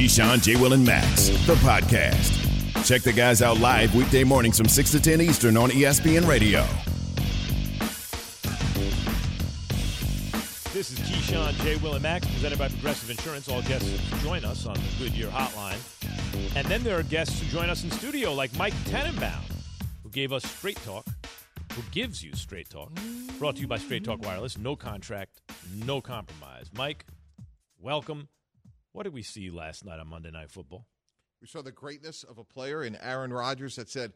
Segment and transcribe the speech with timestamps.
[0.00, 0.56] Keyshawn, J.
[0.56, 2.86] Will, and Max, the podcast.
[2.86, 6.60] Check the guys out live weekday mornings from 6 to 10 Eastern on ESPN Radio.
[10.72, 11.76] This is Keyshawn, J.
[11.76, 13.50] Will, and Max, presented by Progressive Insurance.
[13.50, 13.90] All guests
[14.22, 15.76] join us on the Goodyear Hotline.
[16.56, 19.42] And then there are guests who join us in studio, like Mike Tannenbaum,
[20.02, 21.04] who gave us Straight Talk,
[21.74, 22.90] who gives you Straight Talk.
[23.38, 24.56] Brought to you by Straight Talk Wireless.
[24.56, 25.42] No contract,
[25.84, 26.70] no compromise.
[26.74, 27.04] Mike,
[27.78, 28.28] welcome.
[28.92, 30.86] What did we see last night on Monday Night Football?
[31.40, 34.12] We saw the greatness of a player in Aaron Rodgers that said,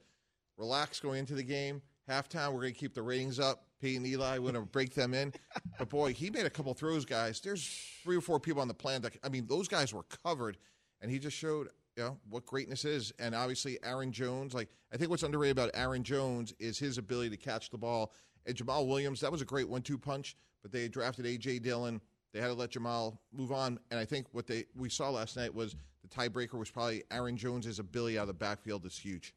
[0.57, 1.81] relax going into the game.
[2.11, 3.65] Halftime, we're going to keep the ratings up.
[3.81, 5.33] Pete and Eli, we're going to break them in.
[5.79, 7.41] But boy, he made a couple throws, guys.
[7.41, 7.67] There's
[8.03, 10.59] three or four people on the plan that, I mean, those guys were covered,
[11.01, 13.13] and he just showed, you know, what greatness is.
[13.19, 17.31] And obviously, Aaron Jones, like, I think what's underrated about Aaron Jones is his ability
[17.31, 18.13] to catch the ball.
[18.47, 21.61] And Jamal Williams, that was a great one two punch, but they drafted A.J.
[21.61, 22.01] Dillon.
[22.35, 23.79] They had to let Jamal move on.
[23.93, 27.37] And I think what they we saw last night was the tiebreaker was probably Aaron
[27.37, 29.33] Jones's ability out of the backfield is huge.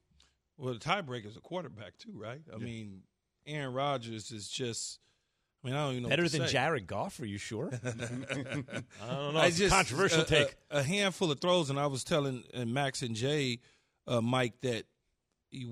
[0.58, 2.42] Well, the tiebreaker is a quarterback too, right?
[2.54, 3.04] I mean,
[3.46, 5.00] Aaron Rodgers is just.
[5.64, 6.10] I mean, I don't even know.
[6.10, 6.54] Better what to than say.
[6.54, 7.70] Jared Goff, are you sure?
[7.86, 9.40] I don't know.
[9.40, 10.56] I It's a just- controversial a- a- take.
[10.72, 13.60] A, handful of throws, and I was telling uh, Max and Jay,
[14.08, 14.86] uh, Mike, that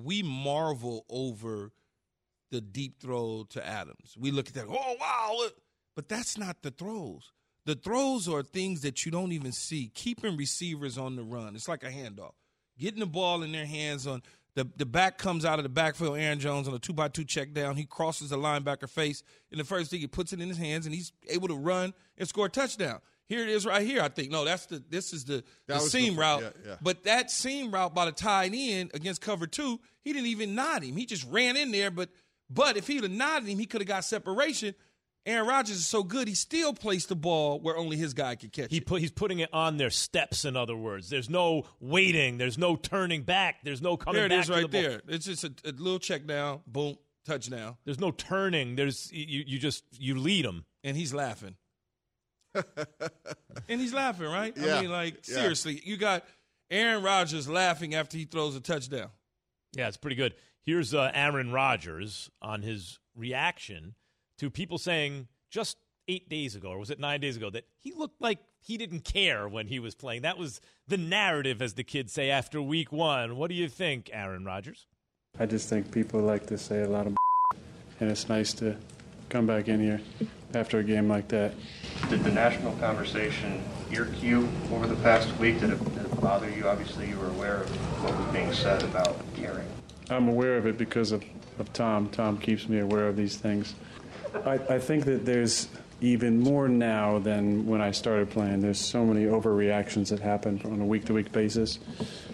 [0.04, 1.72] we marvel over
[2.52, 4.16] the deep throw to Adams.
[4.18, 5.56] We look at that, oh wow, look.
[5.96, 7.32] But that's not the throws.
[7.66, 9.92] The throws are things that you don't even see.
[9.96, 12.34] Keeping receivers on the run, it's like a handoff.
[12.78, 14.22] Getting the ball in their hands on
[14.56, 16.18] the the back comes out of the backfield.
[16.18, 17.76] Aaron Jones on a two by two check down.
[17.76, 20.86] He crosses the linebacker face, and the first thing he puts it in his hands,
[20.86, 23.00] and he's able to run and score a touchdown.
[23.28, 24.02] Here it is, right here.
[24.02, 26.42] I think no, that's the this is the, the was the- seam route.
[26.44, 26.76] yeah, yeah.
[26.82, 30.84] But that seam route by the tight end against cover two, he didn't even nod
[30.84, 30.96] him.
[30.96, 31.90] He just ran in there.
[31.92, 32.10] But
[32.50, 34.76] but if he'd have nodded him, he could have got separation.
[35.28, 38.52] Aaron Rodgers is so good, he still placed the ball where only his guy could
[38.54, 38.86] catch He it.
[38.86, 40.46] put he's putting it on their steps.
[40.46, 42.38] In other words, there's no waiting.
[42.38, 43.64] There's no turning back.
[43.64, 44.40] There's no coming There it back.
[44.42, 44.82] is, to the right ball.
[44.82, 45.02] there.
[45.08, 48.76] It's just a, a little check down, boom, touchdown, There's no turning.
[48.76, 49.44] There's you.
[49.48, 50.64] You just you lead them.
[50.84, 51.56] and he's laughing.
[52.56, 54.54] and he's laughing, right?
[54.56, 54.78] Yeah.
[54.78, 55.36] I mean, like Yeah.
[55.42, 56.24] seriously, you got
[56.70, 59.10] Aaron Rodgers laughing after he throws a touchdown.
[59.76, 60.36] Yeah, it's pretty good.
[60.64, 63.96] Here's uh, Aaron Rodgers on his reaction
[64.38, 67.94] to people saying just eight days ago, or was it nine days ago, that he
[67.94, 70.24] looked like he didn't care when he was playing.
[70.24, 73.38] That was the narrative, as the kids say, after week one.
[73.38, 74.88] What do you think, Aaron Rodgers?
[75.40, 77.16] I just think people like to say a lot of
[78.00, 78.76] and it's nice to
[79.30, 80.02] come back in here
[80.54, 81.54] after a game like that.
[82.10, 83.62] Did the national conversation
[83.96, 85.60] irk you over the past week?
[85.60, 86.68] Did it, did it bother you?
[86.68, 89.68] Obviously, you were aware of what was being said about caring.
[90.10, 91.24] I'm aware of it because of,
[91.60, 92.10] of Tom.
[92.10, 93.76] Tom keeps me aware of these things.
[94.46, 95.68] I, I think that there's
[96.02, 98.62] even more now than when I started playing.
[98.62, 101.80] There's so many overreactions that happen on a week to week basis.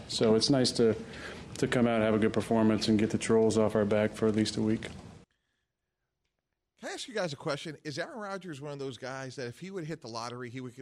[0.07, 0.95] So it's nice to,
[1.57, 4.27] to come out, have a good performance, and get the trolls off our back for
[4.27, 4.87] at least a week.
[6.79, 7.77] Can I ask you guys a question?
[7.83, 10.61] Is Aaron Rodgers one of those guys that if he would hit the lottery, he
[10.61, 10.73] would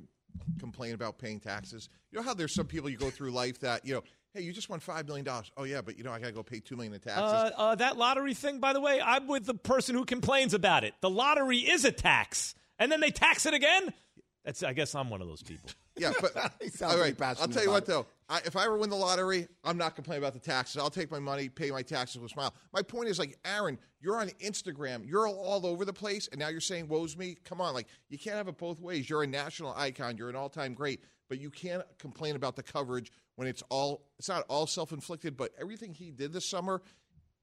[0.57, 1.89] complain about paying taxes?
[2.11, 4.03] You know how there's some people you go through life that, you know,
[4.33, 5.27] hey, you just won $5 million.
[5.57, 7.23] Oh, yeah, but, you know, I got to go pay 2 million in taxes.
[7.23, 10.83] Uh, uh, that lottery thing, by the way, I'm with the person who complains about
[10.83, 10.93] it.
[11.01, 13.93] The lottery is a tax, and then they tax it again.
[14.45, 14.63] That's.
[14.63, 15.69] I guess I'm one of those people.
[15.99, 16.33] Yeah, but
[16.81, 17.21] all right.
[17.21, 18.05] I'll tell you what, about though.
[18.29, 20.77] I, if I ever win the lottery, I'm not complaining about the taxes.
[20.77, 22.53] I'll take my money, pay my taxes with a smile.
[22.71, 25.05] My point is, like, Aaron, you're on Instagram.
[25.05, 27.35] You're all, all over the place, and now you're saying, woe's me.
[27.43, 27.73] Come on.
[27.73, 29.09] Like, you can't have it both ways.
[29.09, 30.15] You're a national icon.
[30.15, 34.01] You're an all time great, but you can't complain about the coverage when it's all,
[34.17, 36.81] it's not all self inflicted, but everything he did this summer,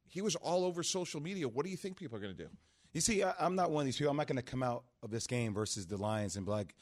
[0.07, 1.49] he was all over social media.
[1.49, 2.51] What do you think people are going to do?
[2.93, 4.11] You see, I, I'm not one of these people.
[4.11, 6.75] I'm not going to come out of this game versus the Lions and be like,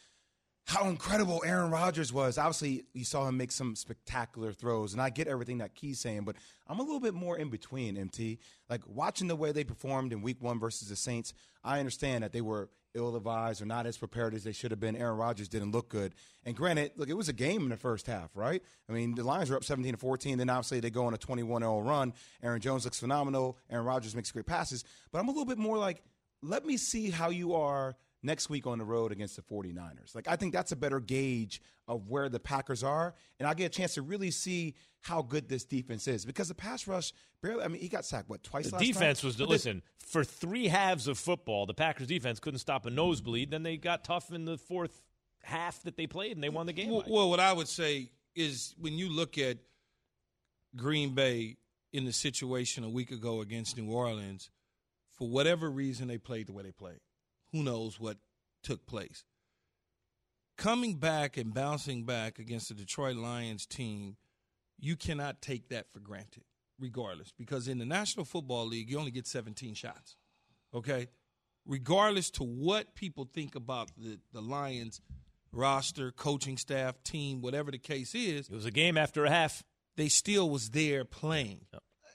[0.67, 2.39] how incredible Aaron Rodgers was.
[2.39, 6.25] Obviously, you saw him make some spectacular throws, and I get everything that Key's saying,
[6.25, 6.35] but
[6.67, 8.41] I'm a little bit more in between, MT.
[8.69, 12.33] Like, watching the way they performed in week one versus the Saints, I understand that
[12.33, 14.97] they were ill advised or not as prepared as they should have been.
[14.97, 16.15] Aaron Rodgers didn't look good.
[16.45, 18.63] And granted, look, it was a game in the first half, right?
[18.89, 20.39] I mean, the Lions were up 17 to 14.
[20.39, 22.13] Then obviously they go on a 21 0 run.
[22.43, 23.59] Aaron Jones looks phenomenal.
[23.71, 24.85] Aaron Rodgers makes great passes.
[25.13, 26.03] But I'm a little bit more like,
[26.43, 30.15] let me see how you are next week on the road against the 49ers.
[30.15, 33.15] Like, I think that's a better gauge of where the Packers are.
[33.39, 36.55] And I get a chance to really see how good this defense is because the
[36.55, 37.13] pass rush
[37.43, 39.27] barely, I mean, he got sacked, what, twice The last defense night?
[39.27, 41.67] was But the- listen for three halves of football.
[41.67, 43.51] The Packers defense couldn't stop a nosebleed.
[43.51, 45.03] Then they got tough in the fourth
[45.43, 46.91] half that they played, and they won the game.
[46.91, 49.59] Well, well, what I would say is when you look at
[50.77, 51.57] Green Bay
[51.93, 54.51] in the situation a week ago against New Orleans,
[55.13, 56.99] for whatever reason they played the way they played.
[57.55, 58.19] Who knows what
[58.63, 59.25] took place?
[60.57, 64.17] coming back and bouncing back against the Detroit Lions team,
[64.79, 66.45] you cannot take that for granted,
[66.79, 70.17] regardless, because in the National Football League, you only get 17 shots.
[70.73, 71.09] Okay?
[71.67, 75.01] Regardless to what people think about the, the Lions
[75.53, 79.63] roster, coaching staff, team, whatever the case is, It was a game after a half.
[79.97, 81.67] they still was there playing.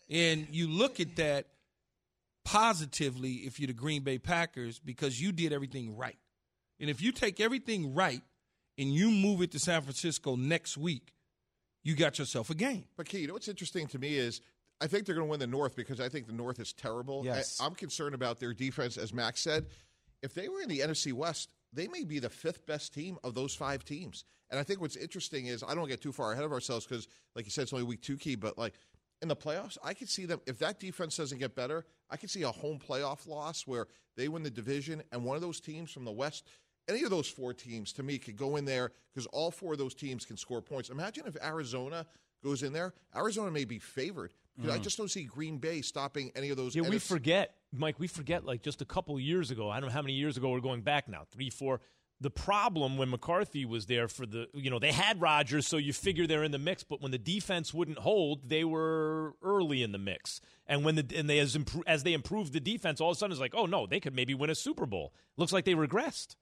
[0.10, 1.48] And you look at that
[2.50, 6.18] positively if you're the Green Bay Packers because you did everything right.
[6.80, 8.24] And if you take everything right
[8.76, 11.14] and you move it to San Francisco next week,
[11.84, 12.86] you got yourself a game.
[12.98, 14.42] But Key, you know what's interesting to me is
[14.82, 17.22] I think they're going to win the North because I think the North is terrible.
[17.24, 17.60] Yes.
[17.62, 19.68] I, am concerned about their defense, as Max said.
[20.24, 23.36] If they were in the NFC West, they may be the fifth best team of
[23.36, 24.26] those five teams.
[24.50, 27.08] And I think what's interesting is I don't get too far ahead of ourselves because,
[27.36, 28.34] like you said, it's only week two, Key.
[28.34, 28.74] But like
[29.22, 31.86] in the playoffs, I could see them if that defense doesn't get better.
[32.10, 35.42] I could see a home playoff loss where they win the division, and one of
[35.42, 36.46] those teams from the West
[36.90, 39.80] any of those four teams to me could go in there because all four of
[39.80, 40.90] those teams can score points.
[40.90, 42.06] Imagine if Arizona
[42.44, 42.94] goes in there.
[43.16, 44.84] Arizona may be favored because I mm.
[44.84, 46.76] just don't see Green Bay stopping any of those.
[46.76, 48.00] Yeah, we forget, Mike.
[48.00, 49.70] We forget like just a couple years ago.
[49.70, 51.24] I don't know how many years ago we're going back now.
[51.32, 51.80] Three, four.
[52.22, 55.94] The problem when McCarthy was there for the, you know, they had Rodgers, so you
[55.94, 56.84] figure they're in the mix.
[56.84, 60.42] But when the defense wouldn't hold, they were early in the mix.
[60.68, 63.20] And when the and they as impro- as they improved the defense, all of a
[63.20, 65.14] sudden it's like, oh no, they could maybe win a Super Bowl.
[65.38, 66.36] Looks like they regressed.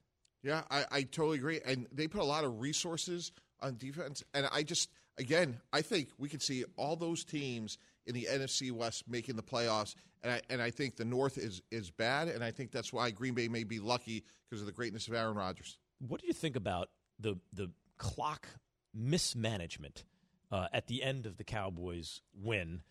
[0.43, 1.59] Yeah, I, I totally agree.
[1.65, 4.23] And they put a lot of resources on defense.
[4.33, 8.71] And I just, again, I think we could see all those teams in the NFC
[8.71, 9.95] West making the playoffs.
[10.23, 12.27] And I, and I think the North is, is bad.
[12.27, 15.13] And I think that's why Green Bay may be lucky because of the greatness of
[15.13, 15.77] Aaron Rodgers.
[15.99, 18.47] What do you think about the the clock
[18.93, 20.03] mismanagement
[20.51, 22.81] uh, at the end of the Cowboys' win?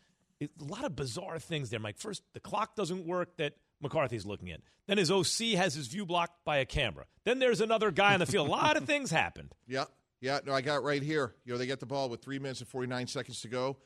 [0.40, 1.98] It, a lot of bizarre things there, Mike.
[1.98, 4.60] First, the clock doesn't work that McCarthy's looking at.
[4.86, 7.04] Then his OC has his view blocked by a camera.
[7.24, 8.48] Then there's another guy on the field.
[8.48, 9.54] A lot of things happened.
[9.66, 9.84] Yeah,
[10.26, 10.40] yeah.
[10.44, 11.34] No, I got right here.
[11.44, 13.76] You know, they get the ball with three minutes and 49 seconds to go.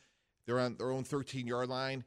[0.47, 2.03] They're on their own 13 yard line.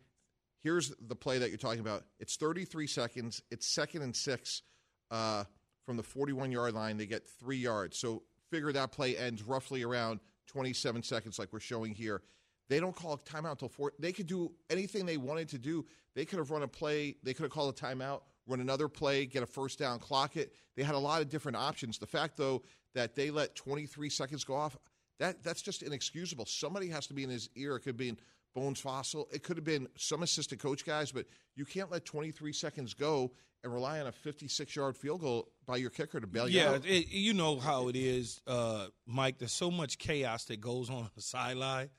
[0.62, 2.03] Here's the play that you're talking about.
[2.19, 3.44] It's 33 seconds.
[3.51, 4.63] It's second and six
[5.12, 5.44] uh,
[5.85, 6.97] from the 41 yard line.
[6.97, 7.97] They get three yards.
[8.00, 12.24] So figure that play ends roughly around 27 seconds, like we're showing here.
[12.69, 13.94] They don't call a timeout until four.
[14.00, 15.85] They could do anything they wanted to do.
[16.15, 17.18] They could have run a play.
[17.21, 20.53] They could have called a timeout, run another play, get a first down, clock it.
[20.75, 22.00] They had a lot of different options.
[22.00, 22.63] The fact, though,
[22.95, 24.78] that they let 23 seconds go off,
[25.19, 26.45] that that's just inexcusable.
[26.45, 27.75] Somebody has to be in his ear.
[27.75, 28.16] It could be
[28.54, 29.25] Bones Fassel.
[29.34, 31.25] It could have been some assistant coach guys, but
[31.56, 33.31] you can't let 23 seconds go
[33.63, 36.86] and rely on a 56 yard field goal by your kicker to bail you out.
[36.86, 39.38] it, you know how it is, uh, Mike.
[39.40, 41.90] There's so much chaos that goes on on the sideline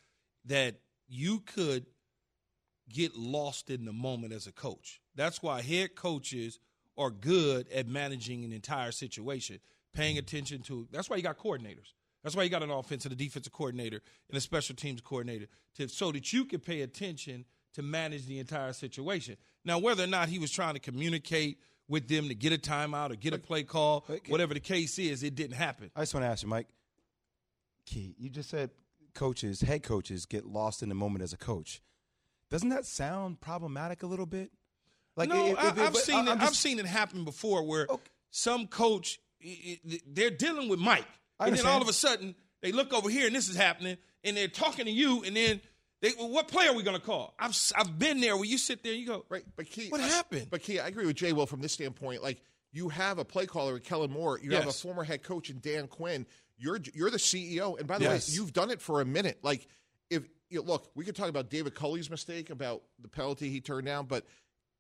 [0.45, 0.77] that
[1.09, 1.87] you could
[2.89, 5.01] get lost in the moment as a coach.
[5.15, 6.59] That's why head coaches
[6.99, 9.59] are good at managing an entire situation,
[9.95, 10.87] paying attention to.
[10.93, 11.93] That's why you got coordinators.
[12.23, 15.47] That's why you got an offensive, a defensive coordinator, and a special teams coordinator,
[15.77, 17.45] to, so that you can pay attention
[17.75, 19.37] to manage the entire situation.
[19.65, 21.59] Now, whether or not he was trying to communicate
[21.89, 25.23] with them to get a timeout or get a play call, whatever the case is,
[25.23, 25.91] it didn't happen.
[25.95, 26.69] I just want to ask you, Mike.
[27.87, 28.71] Key, you just said
[29.15, 31.83] coaches, head coaches, get lost in the moment as a coach.
[32.51, 34.51] Doesn't that sound problematic a little bit?
[35.19, 36.41] no, if- I, I've but seen it.
[36.41, 38.03] I've seen it happen before, where Okay.
[38.31, 39.21] some coach
[40.07, 41.07] they're dealing with Mike,
[41.41, 44.37] and then all of a sudden they look over here and this is happening, and
[44.37, 45.61] they're talking to you, and then
[46.01, 47.35] they, well, what play are we going to call?
[47.39, 50.01] I've I've been there where you sit there and you go, Right, but Key, What
[50.01, 50.49] I- happened?
[50.51, 52.23] But Key, I agree with Jay Will from this standpoint.
[52.23, 52.41] Like
[52.73, 54.39] you have a play caller, Kellen Moore.
[54.43, 56.27] You have a former head coach in Dan Quinn.
[56.59, 58.29] You're you're the CEO, and by the Yes.
[58.29, 59.39] way, you've done it for a minute.
[59.43, 59.67] Like
[60.11, 63.61] if you know, look, we could talk about David Culley's mistake about the penalty he
[63.61, 64.25] turned down, but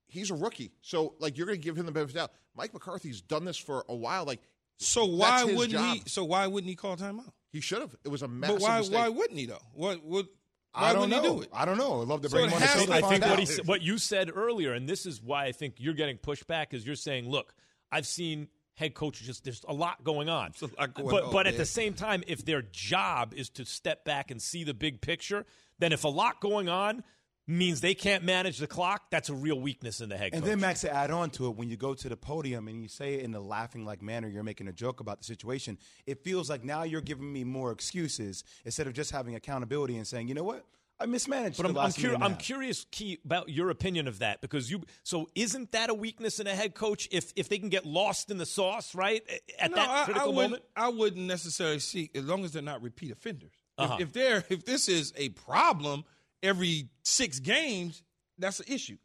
[0.06, 2.32] he's a rookie, so like you're going to give him the benefit of the doubt.
[2.54, 4.24] Mike McCarthy's done this for a while.
[4.24, 4.40] Like
[4.78, 6.02] so why wouldn't he?
[6.06, 7.32] So why wouldn't he call timeout?
[7.54, 7.94] he should have.
[8.04, 8.98] It was a massive But why mistake.
[8.98, 9.62] why wouldn't he though?
[9.74, 10.26] What would
[10.72, 11.30] why I don't wouldn't know.
[11.30, 11.50] he do it?
[11.52, 12.02] I don't know.
[12.02, 13.96] I'd love to So bring him on the show I think what, he, what you
[13.96, 17.28] said earlier, and this is why I think you're getting pushed back, is you're saying,
[17.30, 17.54] look,
[17.92, 20.52] I've seen head coaches just there's a lot going on.
[20.60, 24.04] Lot going but on, but at the same time, if their job is to step
[24.04, 25.46] back and see the big picture,
[25.78, 27.04] then if a lot going on
[27.46, 30.50] means they can't manage the clock, that's a real weakness in the head And coach.
[30.50, 32.82] And then Max to add on to it, when you go to the podium and
[32.82, 35.78] you say it in a laughing like manner, you're making a joke about the situation.
[36.06, 40.06] It feels like now you're giving me more excuses instead of just having accountability and
[40.06, 40.64] saying, you know what,
[40.98, 41.56] I mismanaged.
[41.56, 44.40] But I'm, I'm, curi- minute and a I'm curious, Key, about your opinion of that
[44.40, 44.82] because you.
[45.02, 48.30] So, isn't that a weakness in a head coach if if they can get lost
[48.30, 49.22] in the sauce, right?
[49.58, 50.62] At no, that I, critical I wouldn't, moment.
[50.76, 53.50] I wouldn't necessarily see as long as they're not repeat offenders.
[53.76, 53.96] Uh-huh.
[53.98, 56.04] If, they're if this is a problem
[56.44, 58.02] every six games,
[58.38, 58.98] that's an issue.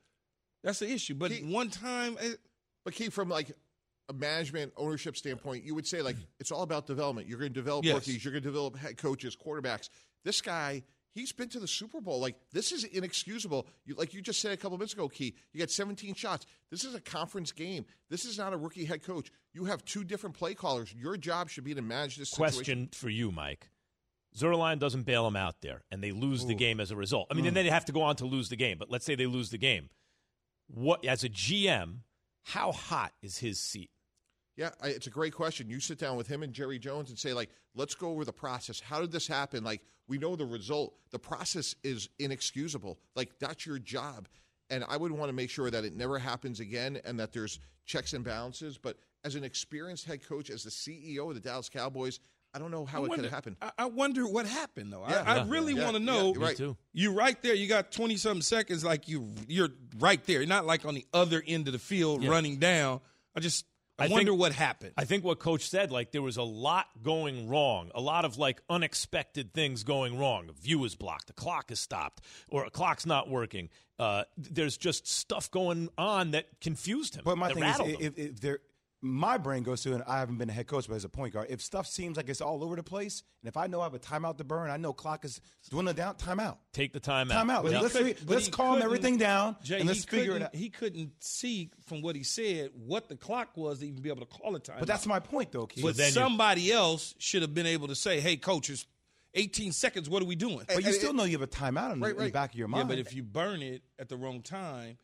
[0.63, 1.15] That's an issue.
[1.15, 2.33] But He- one time, eh,
[2.85, 3.51] But Key, from like
[4.09, 7.27] a management ownership standpoint, you would say like it's all about development.
[7.27, 7.95] You're going to develop Yes.
[7.95, 8.23] rookies.
[8.23, 9.89] You're going to develop head coaches, quarterbacks.
[10.25, 12.19] This guy, he's been to the Super Bowl.
[12.19, 13.67] Like this is inexcusable.
[13.85, 15.35] You, like you just said a couple minutes ago, Key.
[15.53, 16.45] You got 17 shots.
[16.71, 17.85] This is a conference game.
[18.09, 19.31] This is not a rookie head coach.
[19.53, 20.93] You have two different play callers.
[20.93, 22.55] Your job should be to manage this situation.
[22.55, 23.69] Question for you, Mike.
[24.35, 27.27] Zuerlein doesn't bail them out there, and they lose the game as a result.
[27.31, 27.63] I mean, then hmm.
[27.63, 28.77] they have to go on to lose the game.
[28.77, 29.89] But let's say they lose the game.
[30.67, 31.99] What as a GM,
[32.43, 33.89] how hot is his seat?
[34.55, 35.69] Yeah, I, it's a great question.
[35.69, 38.33] You sit down with him and Jerry Jones and say, like, let's go over the
[38.33, 38.79] process.
[38.79, 39.63] How did this happen?
[39.63, 40.95] Like, we know the result.
[41.11, 42.99] The process is inexcusable.
[43.15, 44.27] Like, that's your job.
[44.69, 47.59] And I would want to make sure that it never happens again and that there's
[47.85, 48.77] checks and balances.
[48.77, 52.19] But as an experienced head coach, as the CEO of the Dallas Cowboys,
[52.53, 53.57] I don't know how I it wonder, could happen.
[53.61, 55.05] I, I wonder what happened though.
[55.07, 55.23] Yeah.
[55.25, 55.83] I, I really Yeah.
[55.83, 56.11] want to Yeah.
[56.11, 56.33] know.
[56.33, 56.57] You're right.
[56.57, 56.77] too.
[56.93, 57.53] You right there.
[57.53, 58.83] You got twenty something seconds.
[58.83, 60.39] Like you, you're right there.
[60.39, 62.29] You're not like on the other end of the field Yeah.
[62.31, 63.01] running down.
[63.35, 63.65] I just,
[63.99, 64.93] I, I wonder think- what happened.
[64.97, 68.37] I think what Coach said, like there was a lot going wrong, a lot of
[68.37, 70.49] like unexpected things going wrong.
[70.49, 73.69] A view is blocked, a clock is stopped, or a clock's not working.
[73.99, 77.21] Uh, there's just stuff going on that confused him.
[77.25, 78.59] But my thing is, rattled if, if there,
[79.01, 81.33] my brain goes to, and I haven't been a head coach, but as a point
[81.33, 83.85] guard, if stuff seems like it's all over the place, and if I know I
[83.85, 85.39] have a timeout to burn, I know clock is
[85.69, 86.57] dwindling down, timeout.
[86.73, 87.45] Take the time out.
[87.47, 87.71] Timeout.
[87.71, 87.79] Yeah.
[87.79, 90.53] Let's, But fi- he let's calm everything down Jay, and let's figure it out.
[90.53, 94.25] He couldn't see from what he said what the clock was to even be able
[94.25, 94.79] to call a time.
[94.79, 95.83] But that's my point, though, Keith.
[95.83, 98.85] But then somebody else should have been able to say, "Hey, coaches,
[99.33, 100.09] 18 seconds.
[100.09, 102.05] What are we doing?" But you and- still know you have a timeout in, the-
[102.07, 102.89] Right, in the back of your yeah, mind.
[102.89, 104.97] but if you burn it at the wrong time,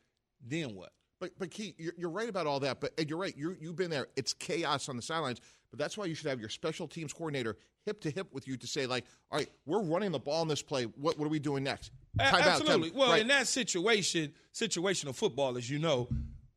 [0.46, 0.92] then what?
[1.20, 2.82] But but Keith, you're, you're right about all that.
[2.82, 3.36] But and you're right.
[3.38, 4.08] You you've been there.
[4.16, 5.40] It's chaos on the sidelines.
[5.72, 8.58] But that's why you should have your special teams coordinator hip to hip with you
[8.58, 10.84] to say like, all right, we're running the ball in this play.
[10.84, 11.92] What what are we doing next?
[12.20, 12.92] A- Timeout, time- Absolutely.
[12.92, 13.22] well, right.
[13.22, 16.08] in that situation, situational football, as you know,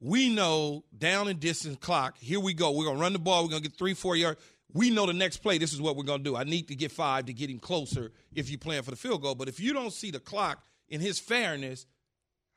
[0.00, 2.17] we know down and distance clock.
[2.19, 2.71] Here we go.
[2.73, 3.45] We're gonna run the ball.
[3.45, 4.41] We're gonna get three, four yards.
[4.73, 5.59] We know the next play.
[5.59, 6.37] This is what we're gonna do.
[6.37, 8.12] I need to get five to get him closer.
[8.35, 11.00] If you plan for the field goal, but if you don't see the clock in
[11.00, 11.87] his fairness,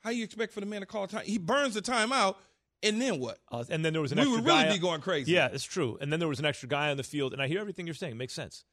[0.01, 1.25] how you expect for the man to call time?
[1.25, 2.35] He burns the timeout,
[2.83, 3.37] and then what?
[3.51, 4.37] Uh, and then there was an extra guy.
[4.37, 5.31] We extra would really guy- be going crazy.
[5.31, 5.97] Yeah, it's true.
[6.01, 7.93] And then there was an extra guy on the field, and I hear everything you're
[7.95, 8.13] saying.
[8.13, 8.65] It makes sense.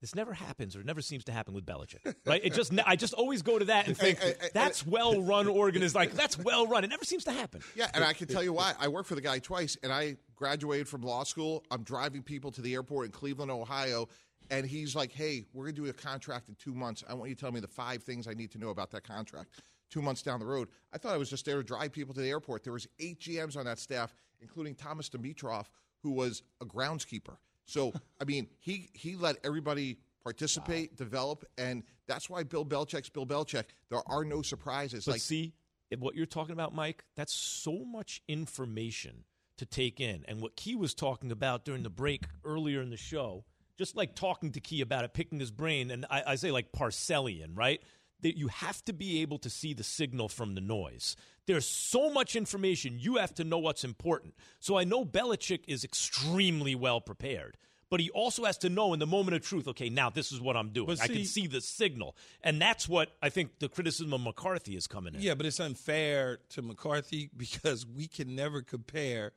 [0.00, 2.40] This never happens, or it never seems to happen with Belichick, right?
[2.42, 4.18] It just, I just always go to that and think
[4.54, 5.46] that's well run.
[5.46, 6.84] Organized, like that's well run.
[6.84, 7.60] It never seems to happen.
[7.76, 8.72] Yeah, and I can tell you why.
[8.80, 11.64] I worked for the guy twice, and I graduated from law school.
[11.70, 14.08] I'm driving people to the airport in Cleveland, Ohio,
[14.50, 17.04] and he's like, "Hey, we're going to do a contract in two months.
[17.06, 19.04] I want you to tell me the five things I need to know about that
[19.06, 19.50] contract."
[19.90, 22.20] Two months down the road, I thought I was just there to drive people to
[22.20, 22.62] the airport.
[22.62, 25.66] There was eight GMs on that staff, including Thomas Dimitroff,
[26.02, 27.36] who was a groundskeeper.
[27.64, 33.26] So, I mean, he he let everybody participate, develop, and that's why Bill Belichick's Bill
[33.26, 33.64] Belichick.
[33.90, 35.04] There are no surprises.
[35.04, 35.54] But like see,
[35.98, 39.24] what you're talking about, Mike, that's so much information
[39.56, 40.24] to take in.
[40.26, 43.44] And what Key was talking about during the break earlier in the show,
[43.76, 46.72] just like talking to Key about it, picking his brain, and I, I say like
[46.72, 47.82] Parcellian, right?
[48.22, 51.16] That you have to be able to see the signal from the noise.
[51.46, 54.34] There's so much information, you have to know what's important.
[54.60, 57.56] So I know Belichick is extremely well prepared.
[57.88, 60.40] But he also has to know in the moment of truth, okay, now this is
[60.40, 60.86] what I'm doing.
[60.86, 62.14] But I can see- see the signal.
[62.40, 65.20] And that's what I think the criticism of McCarthy is coming in.
[65.22, 69.32] Yeah, but it's unfair to McCarthy because we can never compare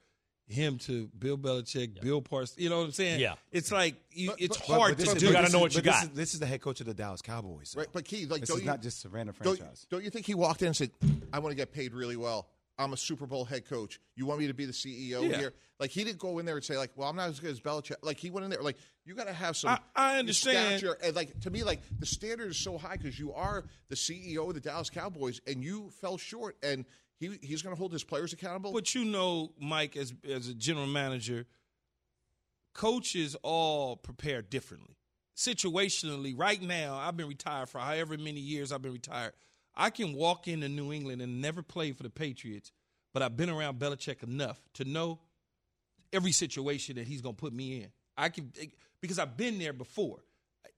[0.47, 2.57] him to Bill Belichick, Bill Parcells.
[2.59, 3.19] You know what I'm saying?
[3.19, 3.35] Yeah.
[3.51, 5.27] It's like you, But- it's but- But- hard but this to is- do.
[5.27, 6.03] You gotta this know is- what you but this got.
[6.03, 7.75] is- This is the head coach of the Dallas Cowboys.
[7.75, 9.87] Right, but Key, like, this don't is you, not just a random don't, franchise.
[9.89, 10.91] don't you think he walked in and said,
[11.31, 12.47] "I want to get paid really well.
[12.77, 13.99] I'm a Super Bowl head coach.
[14.15, 15.37] You want me to be the CEO Yeah.
[15.37, 17.51] here?" Like he didn't go in there and say, "Like, well, I'm not as good
[17.51, 19.71] as Belichick." Like he went in there, like you got to have some.
[19.71, 20.79] I- I understand.
[20.79, 20.97] stature.
[21.03, 24.47] And like to me, like the standard is so high because you are the CEO
[24.47, 26.85] of the Dallas Cowboys, and you fell short, and
[27.23, 28.71] he he's going to hold his players accountable.
[28.73, 31.45] But you know, Mike, as as a general manager,
[32.73, 34.97] coaches all prepare differently.
[35.35, 39.33] Situationally, right now, I've been retired for however many years I've been retired.
[39.75, 42.71] I can walk into New England and never play for the Patriots,
[43.13, 45.19] but I've been around Belichick enough to know
[46.11, 47.87] every situation that he's going to put me in.
[48.15, 48.67] I can eh,
[49.01, 50.19] because I've been there before.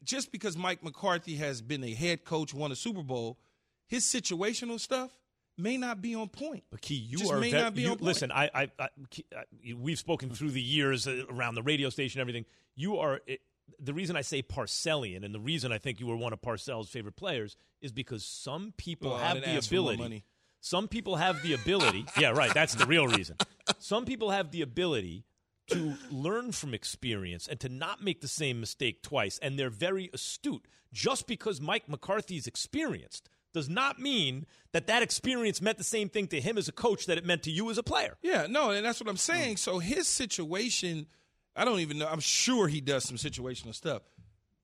[0.03, 3.39] Just because Mike McCarthy has been a head coach, won a Super Bowl,
[3.87, 5.11] his situational stuff
[5.57, 6.63] may not be on point.
[6.69, 8.03] But Key, you Just are may not be you- on point.
[8.03, 8.31] listen.
[8.31, 9.43] I, I, I, Key, I,
[9.75, 12.45] we've spoken through the years uh, around the radio station, everything.
[12.75, 13.41] You are it,
[13.79, 16.87] the reason I say Parcellian, and the reason I think you were one of Parcells'
[16.89, 20.23] favorite players is because some people Well, have the ask for more ability.
[20.61, 22.05] Some people have the ability.
[22.19, 22.53] yeah, right.
[22.53, 23.35] That's the real reason.
[23.79, 25.23] Some people have the ability
[25.71, 30.09] to learn from experience and to not make the same mistake twice, and they're very
[30.13, 30.65] astute.
[30.93, 36.27] Just because Mike McCarthy's experienced does not mean that that experience meant the same thing
[36.27, 38.17] to him as a coach that it meant to you as a player.
[38.21, 39.57] Yeah, no, and that's what I'm saying.
[39.57, 41.07] So his situation,
[41.55, 42.07] I don't even know.
[42.07, 44.01] I'm sure he does some situational stuff.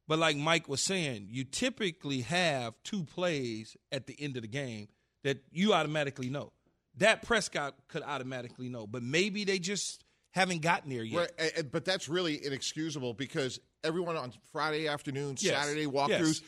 [0.07, 4.49] But like Mike was saying, you typically have two plays at the end of the
[4.49, 4.89] game
[5.23, 6.51] that you automatically know.
[6.97, 11.31] That Prescott could automatically know, but maybe they just haven't gotten there yet.
[11.39, 15.55] Right, but that's really inexcusable because everyone on Friday afternoon, Yes.
[15.63, 16.41] Saturday walkthroughs, Yes.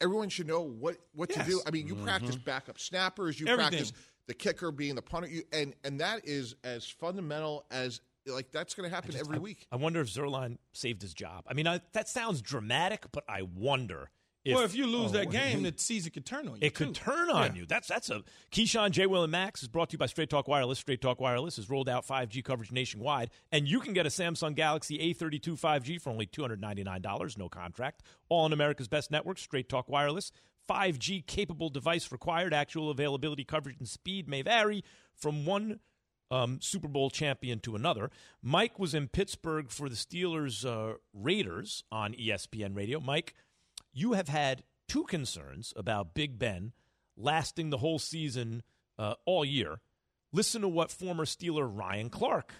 [0.00, 1.44] Everyone should know what what Yes.
[1.44, 1.62] to do.
[1.66, 2.44] I mean, you practice mm-hmm.
[2.44, 3.70] backup snappers, you Everything.
[3.70, 3.92] practice
[4.26, 8.74] the kicker being the punter, you, and and that is as fundamental as like that's
[8.74, 9.66] going to happen every week.
[9.72, 11.44] I wonder if Zuerlein saved his job.
[11.48, 14.10] I mean, I, that sounds dramatic, but I wonder
[14.44, 14.54] if.
[14.54, 16.60] well, if you lose that game, the season could turn on you.
[16.62, 17.60] it could turn on Yeah.
[17.60, 17.66] you.
[17.66, 19.06] That's that's a Keyshawn J.
[19.06, 20.78] Will and Max is brought to you by Straight Talk Wireless.
[20.78, 24.54] Straight Talk Wireless has rolled out 5G coverage nationwide, and you can get a Samsung
[24.54, 28.02] Galaxy A32 5G for only $299, no contract.
[28.28, 30.32] All on America's best network, Straight Talk Wireless.
[30.68, 32.54] 5G capable device required.
[32.54, 34.84] Actual availability, coverage, and speed may vary
[35.16, 35.80] from one
[36.30, 38.08] um, Super Bowl champion to another.
[38.40, 43.00] Mike was in Pittsburgh for the Steelers uh, Raiders on ESPN Radio.
[43.00, 43.34] Mike,
[43.92, 46.72] you have had two concerns about Big Ben
[47.16, 48.62] lasting the whole season
[48.98, 49.80] uh, all year.
[50.32, 52.52] Listen to what former Steeler Ryan Clark,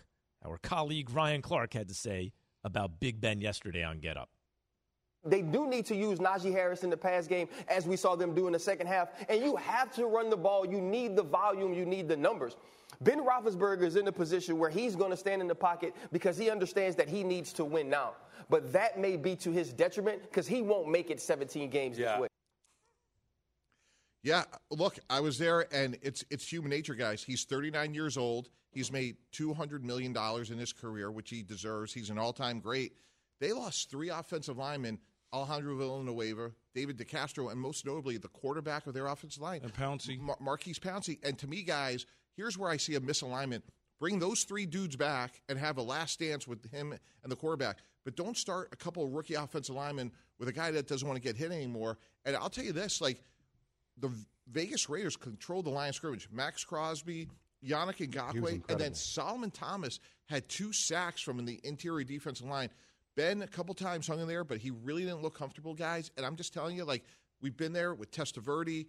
[0.45, 2.33] our colleague Ryan Clark, had to say
[2.65, 4.31] about Big Ben yesterday on Get Up.
[5.25, 8.35] They do need to use Najee Harris in the pass game as we saw them
[8.35, 9.11] do in the second half.
[9.29, 10.67] And you have to run the ball.
[10.67, 11.75] You need the volume.
[11.75, 12.57] You need the numbers.
[13.03, 16.37] Ben Roethlisberger is in a position where he's going to stand in the pocket because
[16.37, 18.13] he understands that he needs to win now.
[18.49, 22.19] But that may be to his detriment because he won't make it 17 games this
[22.19, 22.29] way.
[24.23, 27.23] Yeah, look, I was there, and it's it's human nature, guys.
[27.25, 28.51] He's 39 years old.
[28.71, 31.95] He's made 200 million dollars in his career, which he deserves.
[31.95, 32.93] He's an all-time great.
[33.41, 34.99] They lost three offensive linemen:
[35.33, 40.19] Alejandro Villanueva, David DeCastro, and most notably the quarterback of their offensive line, And Pouncey.
[40.19, 41.19] Mar- Maurkice Pouncey.
[41.23, 42.07] And to me, guys,
[42.37, 43.63] here's where I see a misalignment.
[44.01, 47.79] Bring those three dudes back and have a last dance with him and the quarterback.
[48.05, 51.21] But don't start a couple of rookie offensive linemen with a guy that doesn't want
[51.21, 51.99] to get hit anymore.
[52.25, 53.23] And I'll tell you this, like
[53.99, 54.11] the
[54.51, 56.29] Vegas Raiders controlled the line of scrimmage.
[56.33, 57.29] Maxx Crosby,
[57.65, 58.95] Yannick Ngakoue, and then.
[58.95, 62.71] Solomon Thomas had two sacks from the interior defensive line.
[63.21, 66.11] Ben a couple times hung in there, but he really didn't look comfortable, guys.
[66.17, 67.05] And I'm just telling you, like
[67.43, 68.87] we've been there with Testaverde,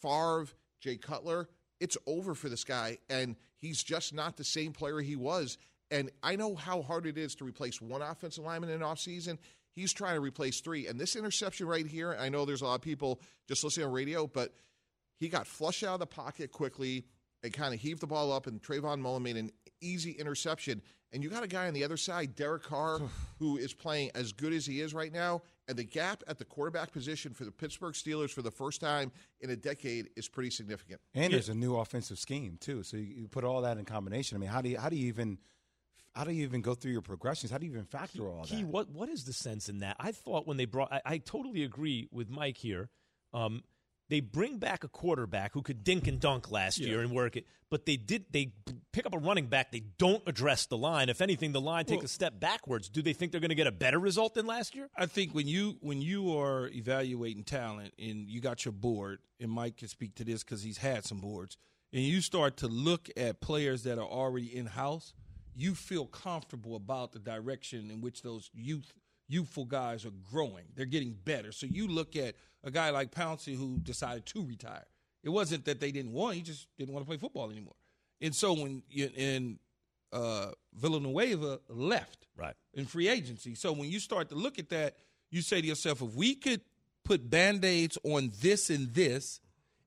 [0.00, 0.46] Favre,
[0.80, 1.48] Jay Cutler.
[1.80, 5.58] It's over for this guy, and he's just not the same player he was.
[5.90, 9.38] And I know how hard it is to replace one offensive lineman in an offseason.
[9.74, 10.86] He's trying to replace three.
[10.86, 13.92] And this interception right here, I know there's a lot of people just listening on
[13.92, 14.54] radio, but
[15.18, 17.06] he got flushed out of the pocket quickly
[17.42, 20.82] and kind of heaved the ball up, and Trayvon Mullen made an easy interception.
[21.12, 23.00] And you got a guy on the other side, Derek Carr,
[23.38, 25.42] who is playing as good as he is right now.
[25.68, 29.12] And the gap at the quarterback position for the Pittsburgh Steelers for the first time
[29.40, 31.00] in a decade is pretty significant.
[31.14, 32.82] And there's a new offensive scheme too.
[32.82, 34.36] So you, you put all that in combination.
[34.36, 35.38] I mean, how do you how do you even
[36.14, 37.50] how do you even go through your progressions?
[37.50, 38.66] How do you even factor all Key, that?
[38.66, 39.96] what what is the sense in that?
[39.98, 42.88] I thought when they brought, I, I totally agree with Mike here.
[43.32, 43.62] Um,
[44.08, 47.46] they bring back a quarterback who could dink and dunk last year and work it,
[47.70, 48.52] but they did they
[48.92, 49.72] pick up a running back.
[49.72, 51.08] They don't address the line.
[51.08, 52.88] If anything, the line takes Well- a step backwards.
[52.88, 54.88] Do they think they're going to get a better result than last year?
[54.96, 59.50] I think when you when you are evaluating talent and you got your board, and
[59.50, 61.56] Mike can speak to this because he's had some boards,
[61.92, 65.14] and you start to look at players that are already in house,
[65.56, 68.92] you feel comfortable about the direction in which those youth
[69.28, 70.64] youthful guys are growing.
[70.74, 71.52] They're getting better.
[71.52, 74.84] So you look at a guy like Pouncey who decided to retire.
[75.22, 77.74] It wasn't that they didn't want; he just didn't want to play football anymore.
[78.20, 79.58] And so when you, and
[80.12, 82.54] uh, Villanueva left Right.
[82.74, 83.54] in free agency.
[83.54, 84.96] So when you start to look at that,
[85.30, 86.60] you say to yourself, if we could
[87.04, 89.40] put band aids on this and this,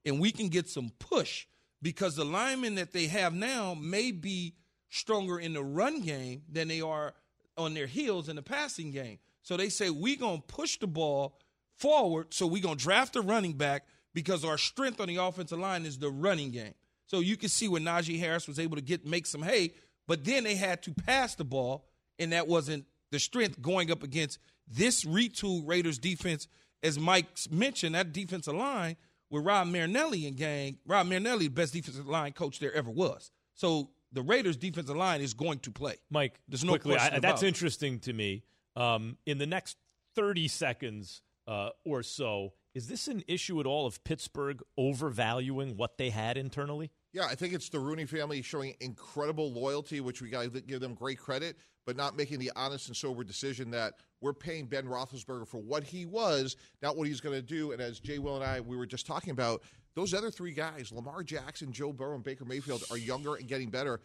[0.06, 1.45] and we can get some push
[1.82, 4.56] because the linemen that they have now may be
[4.89, 7.13] stronger in the run game than they are
[7.58, 9.19] on their heels in the passing game.
[9.47, 11.39] So they say, we're going to push the ball
[11.77, 12.33] forward.
[12.33, 15.86] So we're going to draft a running back because our strength on the offensive line
[15.86, 16.73] is the running game.
[17.05, 19.71] So you can see where Najee Harris was able to get make some hay,
[20.05, 21.86] but then they had to pass the ball,
[22.19, 26.49] and that wasn't the strength going up against this retool Raiders defense.
[26.83, 28.97] As Mike mentioned, that defensive line
[29.29, 33.31] with Rod Marinelli and gang, Rod Marinelli, the best defensive line coach there ever was.
[33.53, 35.95] So the Raiders defensive line is going to play.
[36.10, 38.43] Mike, There's no quickly, question I, that's interesting to me.
[38.77, 39.75] Um, in the next
[40.15, 45.97] 30 seconds uh, or so, is this an issue at all of Pittsburgh overvaluing what
[45.97, 46.91] they had internally?
[47.11, 50.79] Yeah, I think it's the Rooney family showing incredible loyalty, which we got to give
[50.79, 54.85] them great credit, but not making the honest and sober decision that we're paying Ben
[54.85, 57.71] Roethlisberger for what he was, not what he's going to do.
[57.71, 59.63] And as Jay Will and I, we were just talking about,
[59.97, 63.71] those other three guys, Lamar Jackson, Joe Burrow, and Baker Mayfield, are younger and getting
[63.71, 63.99] better.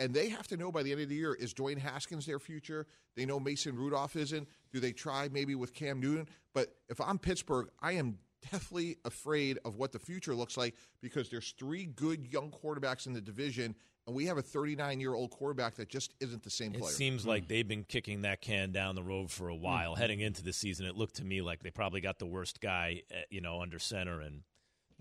[0.00, 2.38] And they have to know by the end of the year is Dwayne Haskins their
[2.38, 2.86] future?
[3.16, 4.48] They know Mason Rudolph isn't.
[4.72, 6.28] Do they try maybe with Cam Newton?
[6.52, 8.18] But if I'm Pittsburgh, I am
[8.50, 13.12] deathly afraid of what the future looks like because there's three good young quarterbacks in
[13.12, 13.74] the division,
[14.06, 16.80] and we have a 39 year old quarterback that just isn't the same player.
[16.80, 16.94] It player.
[16.94, 19.94] seems like they've been kicking that can down the road for a while.
[19.94, 23.02] Heading into the season, it looked to me like they probably got the worst guy,
[23.10, 24.42] uh, you know, under center, and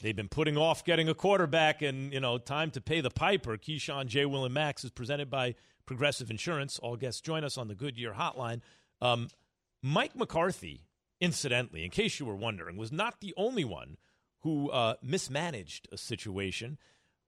[0.02, 1.82] they've been putting off getting a quarterback.
[1.82, 3.58] And you know, time to pay the piper.
[3.58, 4.26] Keyshawn, J.
[4.26, 6.80] Will, and Max is presented by Progressive Insurance.
[6.80, 8.62] All guests join us on the Goodyear Hotline.
[9.02, 9.30] Um,
[9.82, 10.86] Mike McCarthy,
[11.20, 13.98] incidentally, in case you were wondering, was not the only one
[14.42, 16.78] who uh, mismanaged a situation.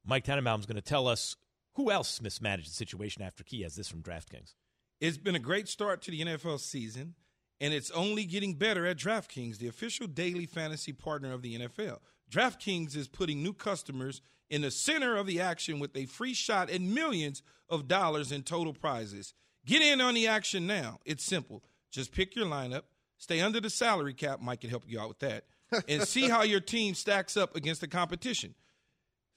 [0.06, 1.36] Mike Tannenbaum is going to tell us
[1.74, 4.54] who else mismanaged the situation after Key has this from DraftKings.
[5.02, 7.16] It's been a great start to the NFL season,
[7.60, 12.00] and it's only getting better at DraftKings, the official daily fantasy partner of the NFL.
[12.30, 16.70] DraftKings is putting new customers in the center of the action with a free shot
[16.70, 19.34] at millions of dollars in total prizes.
[19.66, 21.00] Get in on the action now.
[21.06, 21.64] It's simple.
[21.92, 22.84] Just pick your lineup,
[23.18, 24.42] stay under the salary cap.
[24.42, 25.46] Mike can help you out with that,
[25.88, 28.54] and see how your team stacks up against the competition.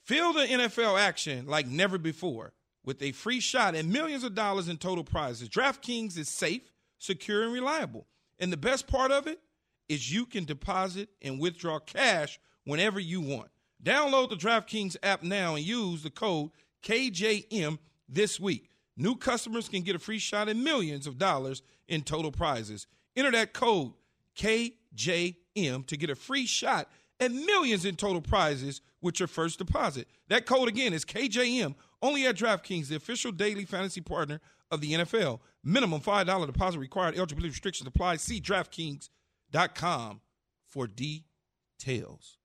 [0.04, 2.52] Feel the NFL action like never before
[2.84, 5.48] with a free shot and millions of dollars in total prizes.
[5.48, 8.06] DraftKings is safe, secure, and reliable.
[8.38, 9.40] And the best part of it
[9.88, 13.50] is you can deposit and withdraw cash whenever you want.
[13.82, 16.50] Download the DraftKings app now and use the code
[16.82, 18.70] KJM this week.
[18.96, 22.86] New customers can get a free shot at millions of dollars in total prizes.
[23.16, 23.92] Enter that code
[24.36, 30.08] KJM to get a free shot at millions in total prizes with your first deposit.
[30.28, 34.92] That code again is KJM, only at DraftKings, the official daily fantasy partner of the
[34.92, 35.40] NFL.
[35.64, 37.16] Minimum $5 deposit required.
[37.16, 38.16] Eligibility restrictions apply.
[38.16, 40.20] See DraftKings.com
[40.68, 42.38] for details.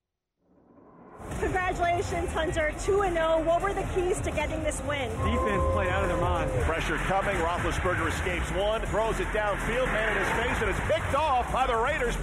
[1.40, 2.74] Congratulations, Hunter.
[2.84, 3.44] 2 0.
[3.46, 5.10] What were the keys to getting this win?
[5.10, 6.52] Defense played out of their mind.
[6.64, 7.36] Pressure coming.
[7.38, 11.66] Roethlisberger escapes one, throws it downfield, man in his face, and it's picked off by
[11.66, 12.18] the Raiders.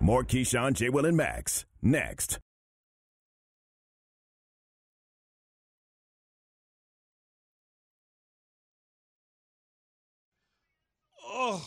[0.00, 0.88] More Keyshawn, J.
[0.90, 2.38] Will, and Max next.
[11.34, 11.64] Oh,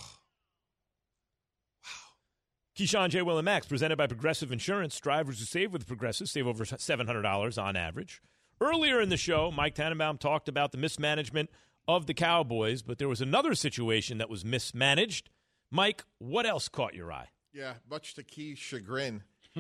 [2.78, 3.22] Keyshawn, J.
[3.22, 5.00] Will, and Max, presented by Progressive Insurance.
[5.00, 8.22] Drivers who save with Progressive save over $700 on average.
[8.60, 11.50] Earlier in the show, Mike Tannenbaum talked about the mismanagement
[11.88, 15.30] of the Cowboys, but there was another situation that was mismanaged.
[15.72, 17.30] Mike, what else caught your eye?
[17.54, 19.24] Yeah, much to Key's chagrin.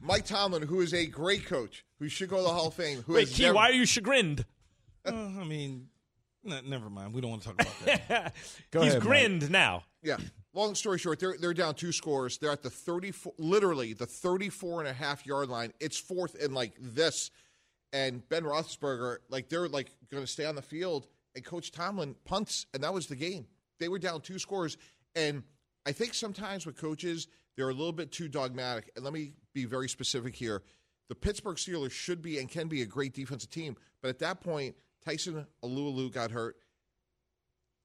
[0.00, 3.02] Mike Tomlin, who is a great coach, who should go to the Hall of Fame.
[3.02, 4.44] Who Wait, Key, never- why are you chagrined?
[5.04, 5.88] uh, I mean,
[6.46, 7.14] n- never mind.
[7.14, 8.34] We don't want to talk about that.
[8.70, 9.08] Go He's ahead, Mike.
[9.08, 9.84] grinned now.
[10.02, 10.16] Yeah.
[10.52, 12.38] Long story short, they're they're down two scores.
[12.38, 15.72] They're at the 34 literally the 34 and a half yard line.
[15.80, 17.30] It's fourth and like this
[17.92, 22.16] and Ben Roethlisberger like they're like going to stay on the field and coach Tomlin
[22.24, 23.46] punts and that was the game.
[23.78, 24.76] They were down two scores
[25.14, 25.44] and
[25.86, 28.90] I think sometimes with coaches they're a little bit too dogmatic.
[28.96, 30.62] And let me be very specific here.
[31.08, 34.40] The Pittsburgh Steelers should be and can be a great defensive team, but at that
[34.40, 34.74] point
[35.04, 36.56] Tyson Alualu got hurt.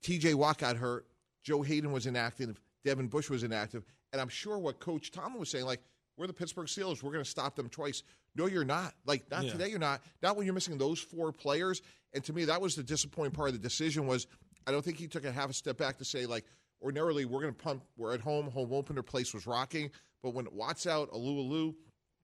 [0.03, 1.05] TJ Watt got hurt.
[1.43, 2.59] Joe Haden was inactive.
[2.83, 3.85] Devin Bush was inactive.
[4.11, 5.81] And I'm sure what Coach Tomlin was saying, like,
[6.17, 7.03] we're the Pittsburgh Steelers.
[7.03, 8.03] We're going to stop them twice.
[8.35, 8.93] No, you're not.
[9.05, 9.51] Like, not Yeah.
[9.51, 10.01] today, you're not.
[10.21, 11.81] Not when you're missing those four players.
[12.13, 14.27] And to me, that was the disappointing part of the decision was
[14.67, 16.45] I don't think he took a half a step back to say, like,
[16.81, 17.83] ordinarily we're going to pump.
[17.97, 18.49] We're at home.
[18.51, 19.91] Home opener place was rocking.
[20.23, 21.75] But when Watt's out, Alu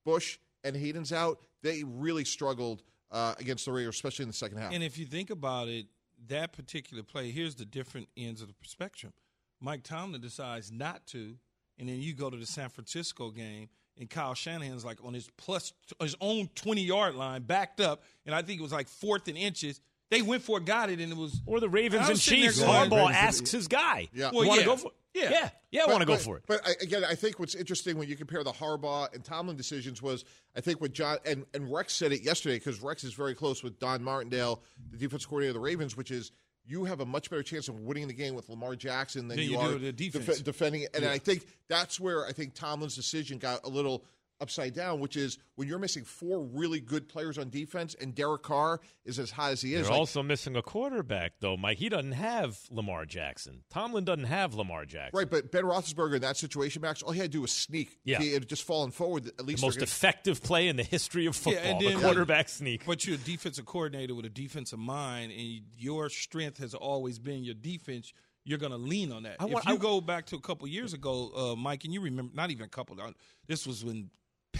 [0.05, 4.57] Bush, and Haden's out, they really struggled uh, against the Raiders, especially in the second
[4.57, 4.73] half.
[4.73, 5.87] And if you think about it,
[6.27, 9.13] that particular play, here's the different ends of the spectrum.
[9.59, 11.35] Mike Tomlin decides not to,
[11.77, 13.69] and then you go to the San Francisco game,
[13.99, 18.33] and Kyle Shanahan's like on his plus his own 20 yard line, backed up, and
[18.33, 19.79] I think it was like fourth and inches.
[20.09, 22.51] They went for it, got it, and it was Or the Ravens and sitting there
[22.51, 22.63] Chiefs.
[22.63, 24.09] going- Harbaugh asks his guy.
[24.13, 24.31] Yeah.
[24.33, 24.65] Well, want to yeah.
[24.65, 24.93] go for it?
[25.13, 25.29] Yeah.
[25.29, 26.43] Yeah, yeah I want to go but- for it.
[26.47, 30.01] But I, again, I think what's interesting when you compare the Harbaugh and Tomlin decisions
[30.01, 33.35] was I think what John and, and Rex said it yesterday because Rex is very
[33.35, 36.31] close with Don Martindale, the defense coordinator of the Ravens, which is
[36.65, 39.45] you have a much better chance of winning the game with Lamar Jackson than Than
[39.45, 40.41] you, you are do with the defense.
[40.41, 40.91] defending it.
[40.93, 44.05] And I think that's where I think Tomlin's decision got a little
[44.41, 48.41] upside down, which is when you're missing four really good players on defense and Derek
[48.41, 49.83] Carr is as high as he is.
[49.83, 51.77] They're like- also missing a quarterback, though, Mike.
[51.77, 53.63] He doesn't have Lamar Jackson.
[53.69, 55.17] Tomlin doesn't have Lamar Jackson.
[55.17, 57.99] Right, but Ben Roethlisberger in that situation, Max, all he had to do was sneak.
[58.03, 58.19] Yeah.
[58.19, 61.27] He had just fallen forward, at least The most gonna- effective play in the history
[61.27, 62.85] of football, and the then- quarterback sneak.
[62.85, 67.43] But you're a defensive coordinator with a defensive mind, and your strength has always been
[67.43, 68.11] your defense.
[68.43, 69.35] You're going to lean on that.
[69.39, 71.93] I want- if you I- go back to a couple years ago, uh, Mike, and
[71.93, 73.11] you remember, not even a couple, uh,
[73.45, 74.09] this was when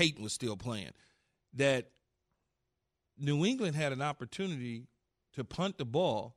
[0.01, 0.91] Peyton was still playing,
[1.53, 1.89] that
[3.17, 4.87] New England had an opportunity
[5.33, 6.35] to punt the ball.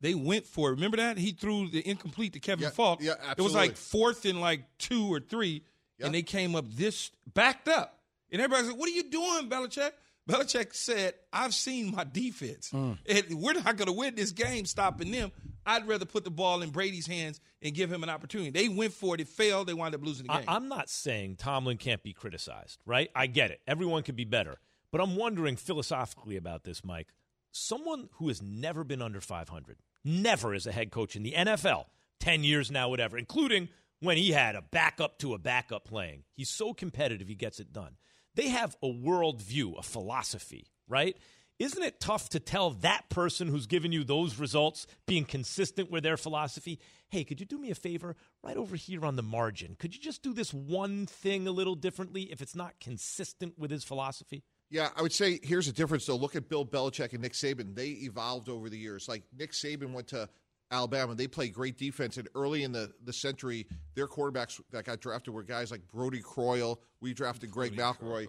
[0.00, 0.72] They went for it.
[0.72, 1.16] Remember that?
[1.18, 3.00] He threw the incomplete to Kevin Yeah, Faulk.
[3.02, 5.64] yeah, It was like fourth and like two or three,
[5.98, 6.06] Yeah.
[6.06, 7.98] and they came up this backed up.
[8.30, 9.92] And everybody's like, What are you doing, Belichick?
[10.28, 12.70] Belichick said, I've seen my defense.
[12.74, 12.98] Mm.
[13.08, 15.30] And we're not going to win this game stopping them.
[15.66, 18.50] I'd rather put the ball in Brady's hands and give him an opportunity.
[18.50, 19.20] They went for it.
[19.20, 19.66] It failed.
[19.66, 20.44] They wound up losing the I, game.
[20.48, 23.10] I'm not saying Tomlin can't be criticized, right?
[23.14, 23.60] I get it.
[23.66, 24.58] Everyone can be better.
[24.92, 27.08] But I'm wondering philosophically about this, Mike.
[27.50, 31.86] Someone who has never been under 500, never as a head coach in the NFL,
[32.20, 33.68] 10 years now, whatever, including
[34.00, 36.22] when he had a backup to a backup playing.
[36.34, 37.96] He's so competitive, he gets it done.
[38.34, 41.16] They have a worldview, a philosophy, right?
[41.58, 46.02] Isn't it tough to tell that person who's given you those results, being consistent with
[46.02, 49.74] their philosophy, hey, could you do me a favor right over here on the margin?
[49.78, 53.70] Could you just do this one thing a little differently if it's not consistent with
[53.70, 54.44] his philosophy?
[54.68, 56.16] Yeah, I would say here's the difference though.
[56.16, 57.74] Look at Bill Belichick and Nick Saban.
[57.74, 59.08] They evolved over the years.
[59.08, 60.28] Like Nick Saban went to
[60.70, 61.14] Alabama.
[61.14, 65.32] They played great defense, and early in the, the century, their quarterbacks that got drafted
[65.32, 66.80] were guys like Brodie Croyle.
[67.00, 68.26] We drafted Greg McElroy.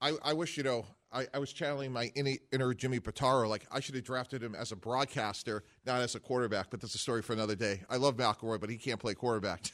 [0.00, 0.84] I, I wish you know.
[1.12, 3.48] I, I was channeling my inner, Jimmy Pitaro.
[3.48, 6.70] Like I should have drafted him as a broadcaster, not as a quarterback.
[6.70, 7.82] But that's a story for another day.
[7.88, 9.70] I love McElroy, but he can't play quarterback.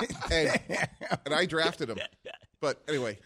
[0.30, 0.60] and,
[1.24, 1.98] and I drafted him.
[2.60, 3.18] But anyway,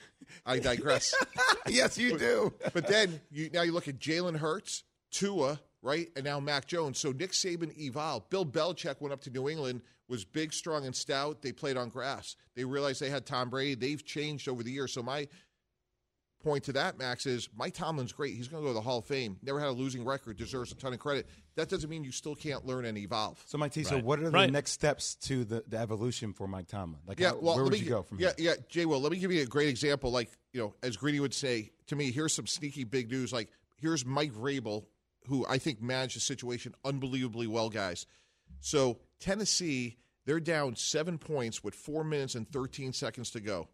[0.44, 1.14] I digress.
[1.68, 2.52] yes, you do.
[2.72, 6.98] But then you now you look at Jalen Hurts, Tua, right, and now Mac Jones.
[6.98, 8.30] So Nick Saban evolved.
[8.30, 11.42] Bill Belichick went up to New England, was big, strong, and stout.
[11.42, 12.36] They played on grass.
[12.54, 13.74] They realized they had Tom Brady.
[13.74, 14.92] They've changed over the years.
[14.92, 15.28] So my
[16.40, 18.34] point to that, Max, is Mike Tomlin's great.
[18.34, 19.36] He's going to go to the Hall of Fame.
[19.42, 20.36] Never had a losing record.
[20.36, 21.26] Deserves a ton of credit.
[21.56, 23.42] That doesn't mean you still can't learn and evolve.
[23.46, 24.50] So, Mike T, so what are the Right.
[24.50, 27.00] next steps to the, the evolution for Mike Tomlin?
[27.06, 28.50] Like, Yeah, how- well, where let would me, you go from yeah, here?
[28.56, 28.86] Yeah, Jay.
[28.86, 30.10] Well, let me give you a great example.
[30.10, 33.32] Like you know, as Greeny would say to me, here's some sneaky big news.
[33.32, 34.84] Like here's Mike Vrabel,
[35.26, 38.06] who I think managed the situation unbelievably well, guys.
[38.60, 43.68] So Tennessee, they're down seven points with four minutes and 13 seconds to go.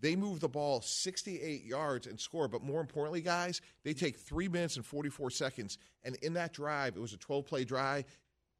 [0.00, 2.48] They move the ball 68 yards and score.
[2.48, 5.78] But more importantly, guys, they take three minutes and 44 seconds.
[6.02, 8.04] And in that drive, it was a 12 play drive.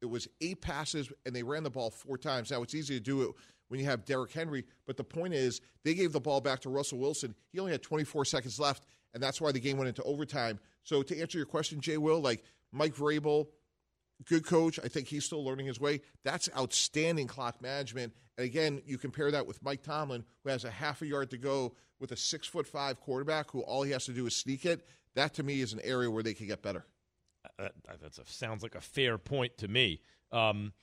[0.01, 2.51] It was eight passes, and they ran the ball four times.
[2.51, 3.31] Now, it's easy to do it
[3.69, 6.69] when you have Derrick Henry, but the point is, they gave the ball back to
[6.69, 7.33] Russell Wilson.
[7.51, 10.59] He only had 24 seconds left, and that's why the game went into overtime.
[10.83, 13.47] So, to answer your question, Jay Will, like Mike Vrabel,
[14.23, 14.79] good coach.
[14.83, 16.01] I think he's still learning his way.
[16.23, 18.13] That's outstanding clock management.
[18.37, 21.37] And again, you compare that with Mike Tomlin, who has a half a yard to
[21.37, 24.65] go with a six foot five quarterback who all he has to do is sneak
[24.65, 24.87] it.
[25.15, 26.85] That to me is an area where they could get better.
[27.57, 30.01] That, that's a, sounds like a fair point to me.
[30.31, 30.73] Um,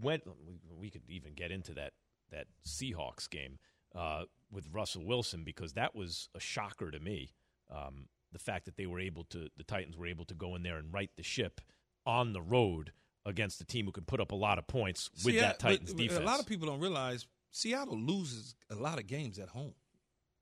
[0.00, 1.92] when we, we could even get into that
[2.30, 3.58] that Seahawks game
[3.94, 7.32] uh, with Russell Wilson because that was a shocker to me.
[7.70, 10.62] Um, the fact that they were able to, the Titans were able to go in
[10.62, 11.60] there and right the ship
[12.06, 12.92] on the road
[13.24, 16.02] against a team who can put up a lot of points with that Titans but
[16.02, 16.20] defense.
[16.20, 19.74] A lot of people don't realize Seattle loses a lot of games at home.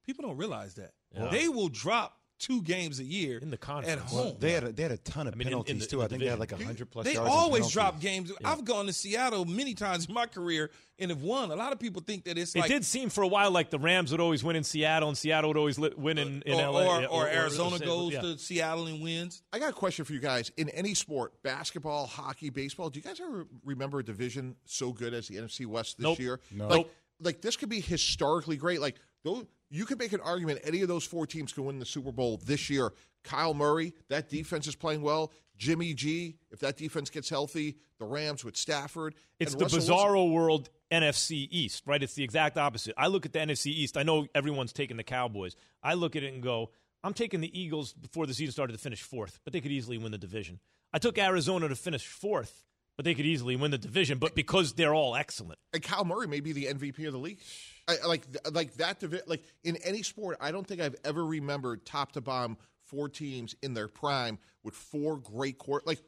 [0.05, 0.93] People don't realize that.
[1.13, 1.29] Yeah.
[1.29, 4.11] They will drop two games a year in the at conference.
[4.11, 4.37] home.
[4.39, 5.97] They had a, they had a ton of I mean, in- in penalties the- too.
[5.99, 6.67] in I the think they had like division.
[6.67, 7.05] hundred plus.
[7.07, 7.73] They yards in always penalties.
[7.73, 8.33] drop games.
[8.45, 11.51] I've gone to Seattle many times in my career and have won.
[11.51, 13.71] A lot of people think that it's it like did seem for a while like
[13.71, 16.55] the Rams would always win in Seattle and Seattle would always li- win in, in
[16.61, 16.85] or, LA.
[16.97, 18.21] or, yeah, or Arizona say- goes yeah.
[18.21, 19.43] to Seattle and wins.
[19.53, 20.53] I got a question for you guys.
[20.57, 25.15] In any sport, basketball, hockey, baseball, do you guys ever remember a division so good
[25.15, 26.19] as the NFC West this Nope.
[26.19, 26.41] year?
[26.53, 26.69] No.
[26.69, 26.89] Like,
[27.21, 28.81] like this could be historically great.
[28.81, 29.45] Like those,
[29.75, 32.41] you could make an argument any of those four teams can win the Super Bowl
[32.45, 32.93] this year.
[33.25, 35.33] Kyle Murray, that defense is playing well.
[35.57, 39.15] Jimmy G, if that defense gets healthy, the Rams with Stafford.
[39.41, 42.03] It's the Russell Wilson- bizarro world NFC East, right?
[42.03, 42.95] It's the exact opposite.
[42.97, 43.97] I look at the NFC East.
[43.97, 45.57] I know everyone's taking the Cowboys.
[45.83, 46.71] I look at it and go,
[47.03, 49.99] I'm taking the Eagles before the season started to finish fourth, but they could easily
[49.99, 50.61] win the division.
[50.93, 52.65] I took Arizona to finish fourth,
[52.97, 55.59] but they could easily win the division, but because they're all excellent.
[55.73, 57.41] and Kyle Murray may be the MVP of the league.
[57.89, 61.25] I, I like like that divi- like in any sport, I don't think I've ever
[61.25, 65.87] remembered top to bottom four teams in their prime with four great court.
[65.87, 66.01] Like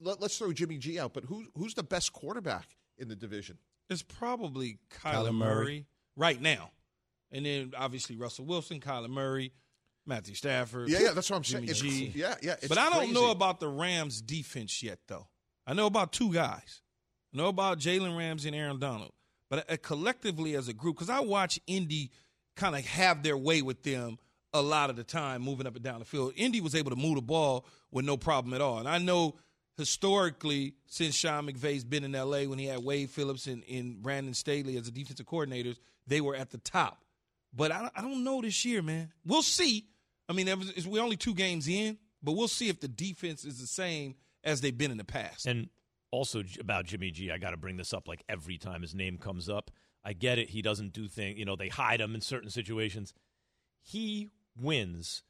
[0.00, 3.58] let, us throw Jimmy G out, but who who's the best quarterback in the division?
[3.90, 5.54] It's probably Kyler, Kyler Murray.
[5.54, 5.86] Murray.
[6.16, 6.70] right now.
[7.30, 9.52] and then obviously Russell Wilson, Kyler Murray,
[10.06, 10.88] Matthew Stafford.
[10.88, 11.92] Yeah, yeah, that's what I'm Jimmy saying.
[11.92, 12.04] G.
[12.06, 12.52] It's, yeah, yeah.
[12.52, 13.12] It's but I don't crazy.
[13.12, 15.28] know about the Rams defense yet, though.
[15.66, 16.82] I know about two guys.
[17.32, 19.12] I know about Jalen Ramsey and Aaron Donald.
[19.54, 22.10] But uh, collectively as a group, because I watch Indy
[22.56, 24.18] kind of have their way with them
[24.52, 26.32] a lot of the time, moving up and down the field.
[26.34, 28.78] Indy was able to move the ball with no problem at all.
[28.78, 29.36] And I know
[29.76, 34.34] historically, since Sean McVay's been in L.A., when he had Wade Phillips and, and Brandon
[34.34, 37.04] Staley as the defensive coordinators, they were at the top.
[37.54, 39.12] But I, I don't know this year, man.
[39.24, 39.86] We'll see.
[40.28, 43.60] I mean, was- we're only two games in, but we'll see if the defense is
[43.60, 45.46] the same as they've been in the past.
[45.46, 45.68] And
[46.14, 49.18] also about Jimmy G, I got to bring this up like every time his name
[49.18, 49.70] comes up.
[50.04, 50.50] I get it.
[50.50, 53.12] He doesn't do things, you know, they hide him in certain situations.
[53.82, 55.22] He wins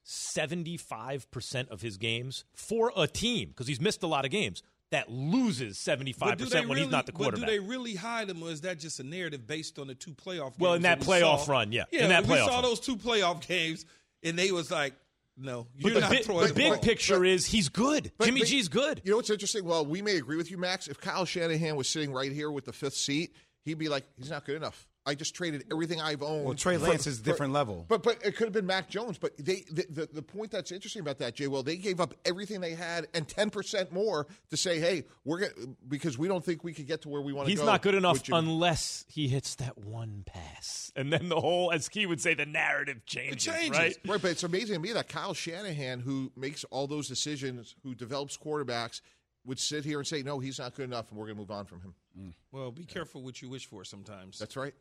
[0.48, 5.10] 75% of his games for a team because he's missed a lot of games that
[5.10, 7.48] loses 75% But do they when he's not the But quarterback.
[7.48, 10.12] do they really hide him, or is that just a narrative based on the two
[10.12, 10.58] playoff games?
[10.58, 11.52] Well, in that we playoff saw?
[11.52, 11.84] run, yeah.
[11.90, 12.62] Yeah, In that we playoff saw run.
[12.62, 13.86] those two playoff games,
[14.22, 14.94] and they was like,
[15.36, 18.12] no, but the, big, the big picture is he's good.
[18.18, 19.00] But- Jimmy but- G's good.
[19.04, 19.64] You know what's interesting?
[19.64, 20.86] Well, we may agree with you, Max.
[20.88, 24.30] If Kyle Shanahan was sitting right here with the fifth seat, he'd be like, he's
[24.30, 24.86] not good enough.
[25.06, 26.44] I just traded everything I've owned.
[26.44, 27.84] Well, Trey for- Lance is a different level.
[27.88, 29.18] But but it could have been Mac Jones.
[29.18, 32.14] But they the, the, the point that's interesting about that, Jay, well, they gave up
[32.24, 35.52] everything they had and ten percent more to say, hey, we're gonna
[35.88, 37.58] because we don't think we could get to where we want to go.
[37.58, 37.66] He's go.
[37.66, 40.90] not good enough unless he hits that one pass.
[40.96, 43.98] And then the whole, as Key would say, the narrative changes, it right?
[44.06, 47.94] Right, but it's amazing to me that Kyle Shanahan, who makes all those decisions, who
[47.94, 49.00] develops quarterbacks,
[49.44, 51.50] would sit here and say, no, he's not good enough, and we're going to move
[51.50, 51.94] on from him.
[52.18, 52.32] Mm.
[52.52, 54.38] Well, be careful what you wish for sometimes.
[54.38, 54.74] That's right.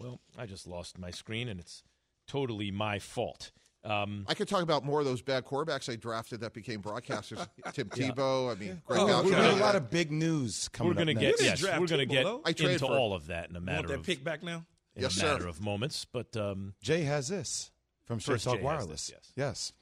[0.00, 1.82] Well, I just lost my screen, and it's
[2.26, 3.52] totally my fault.
[3.84, 7.46] Um, I could talk about more of those bad quarterbacks I drafted that became broadcasters.
[7.72, 10.90] Tim Tebow, I mean, Greg Oh, we have got a lot of big news coming
[10.90, 12.42] we're going to up get yes, we're going to get though.
[12.46, 14.64] Into for- all of that in a You matter want that of pick back now?
[14.96, 15.32] in Yes, a sir.
[15.32, 16.04] matter of moments.
[16.10, 17.70] But um, Jay has this
[18.04, 19.06] from Straight First, Talk Jay Wireless.
[19.06, 19.72] this, yes.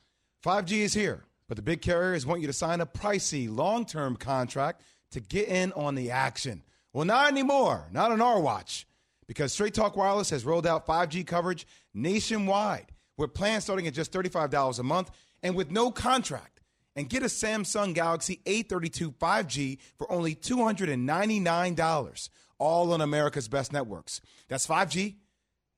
[0.44, 4.14] 5G is here, but the big carriers want you to sign a pricey long term
[4.16, 6.62] contract to get in on the action.
[6.92, 8.86] Well, not anymore, not on our watch,
[9.28, 12.86] because Straight Talk Wireless has rolled out 5G coverage nationwide
[13.16, 15.12] with plans starting at just $35 a month
[15.42, 16.60] and with no contract.
[16.96, 24.20] And get a Samsung Galaxy A32 5G for only $299, all on America's best networks.
[24.48, 25.14] That's 5G,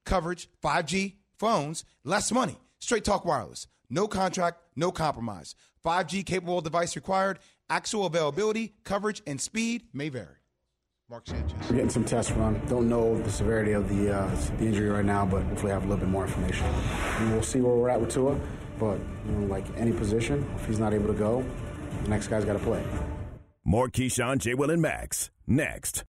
[0.07, 2.57] coverage, 5G, phones, less money.
[2.79, 3.67] Straight Talk Wireless.
[3.91, 5.55] No contract, no compromise.
[5.85, 7.39] 5G capable device required.
[7.69, 10.40] Actual availability, coverage, and speed may vary.
[11.11, 11.59] Mark Sanchez.
[11.69, 12.61] We're getting some tests run.
[12.69, 15.85] Don't know the severity of the uh, the injury right now, but hopefully I have
[15.85, 16.65] a little bit more information.
[16.67, 18.39] And we'll see where we're at with Tua.
[18.79, 21.45] But you know, like any position, if he's not able to go,
[22.05, 22.85] the next guy's got to play.
[23.65, 24.55] More Keyshawn, J.
[24.55, 25.31] Will, and Max.
[25.49, 26.05] Next.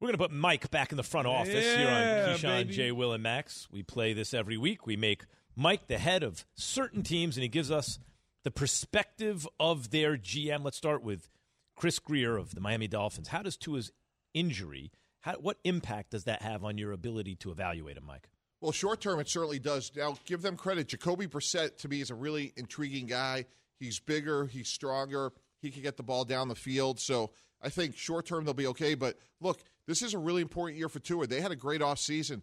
[0.00, 2.74] We're going to put Mike back in the front office here on Yeah, Keyshawn, baby.
[2.74, 2.92] J.
[2.92, 3.66] Will, and Max.
[3.70, 4.86] We play this every week.
[4.86, 7.98] We make Mike the head of certain teams, and he gives us
[8.44, 10.62] the perspective of their GM.
[10.64, 11.30] Let's start with
[11.76, 13.28] Chris Grier of the Miami Dolphins.
[13.28, 13.90] How does Tua's
[14.34, 18.28] injury, how, what impact does that have on your ability to evaluate him, Mike?
[18.60, 19.90] Well, short term, it certainly does.
[19.96, 20.88] Now, give them credit.
[20.88, 23.46] Jacoby Brissett, to me, is a really intriguing guy.
[23.78, 27.00] He's bigger, he's stronger, he can get the ball down the field.
[27.00, 27.30] So
[27.62, 28.94] I think short term, they'll be okay.
[28.94, 31.26] But look, this is a really important year for Tua.
[31.26, 32.42] They had a great offseason.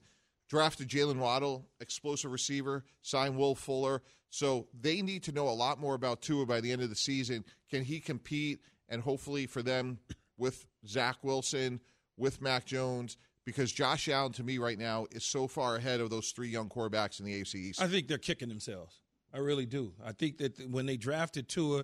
[0.49, 4.01] Drafted Jaylen Waddle, explosive receiver, signed Will Fuller.
[4.29, 6.95] So they need to know a lot more about Tua by the end of the
[6.95, 7.45] season.
[7.69, 8.59] Can he compete?
[8.89, 9.99] And hopefully for them
[10.37, 11.79] with Zach Wilson,
[12.17, 16.09] with Mac Jones, because Josh Allen to me right now is so far ahead of
[16.09, 17.81] those three young quarterbacks in the AFC East.
[17.81, 19.01] I think they're kicking themselves.
[19.33, 19.93] I really do.
[20.05, 21.83] I think that when they drafted Tua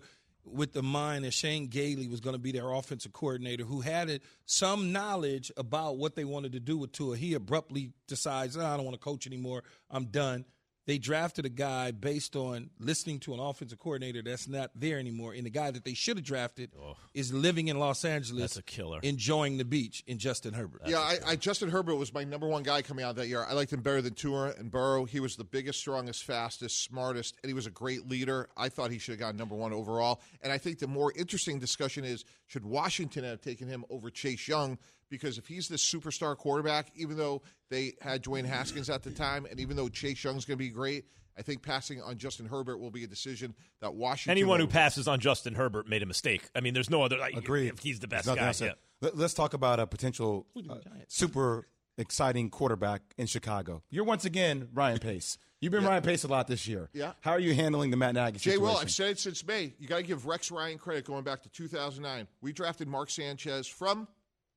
[0.51, 4.21] with the mind that Chan Gailey was going to be their offensive coordinator, who had
[4.45, 8.75] some knowledge about what they wanted to do with Tua, he abruptly decides, "Oh, I
[8.75, 9.63] don't want to coach anymore.
[9.89, 10.45] I'm done.
[10.89, 15.33] They drafted a guy based on listening to an offensive coordinator that's not there anymore,
[15.33, 16.95] and the guy that they should have drafted oh.
[17.13, 18.99] is living in Los Angeles, That's a killer.
[19.03, 20.81] enjoying the beach in Justin Herbert.
[20.87, 23.45] yeah, I, I Justin Herbert was my number one guy coming out that year.
[23.47, 25.05] I liked him better than Tua and Burrow.
[25.05, 28.49] He was the biggest, strongest, fastest, smartest, and he was a great leader.
[28.57, 30.21] I thought he should have gotten number one overall.
[30.41, 34.47] And I think the more interesting discussion is should Washington have taken him over Chase
[34.47, 34.79] Young?
[35.09, 39.45] Because if he's this superstar quarterback, even though they had Dwayne Haskins at the time,
[39.49, 41.05] and even though Chase Young's going to be great,
[41.37, 44.31] I think passing on Justin Herbert will be a decision that Washington.
[44.31, 46.49] Anyone who will- passes on Justin Herbert made a mistake.
[46.55, 47.17] I mean, there's no other.
[47.17, 47.69] Like, Agreed.
[47.73, 48.73] If he's the best guy, else to- yeah.
[49.01, 50.75] Let- Let's talk about a potential uh,
[51.07, 53.83] super exciting quarterback in Chicago.
[53.89, 55.37] You're once again Ryan Pace.
[55.61, 56.89] You've been Ryan Pace a lot this year.
[56.93, 57.11] Yeah.
[57.19, 58.39] How are you handling the Matt Nagy situation?
[58.39, 58.61] Jay situation?
[58.63, 59.73] Will, I've said it since May.
[59.77, 62.27] You got to give Rex Ryan credit going back to 2009.
[62.41, 64.07] We drafted Mark Sanchez from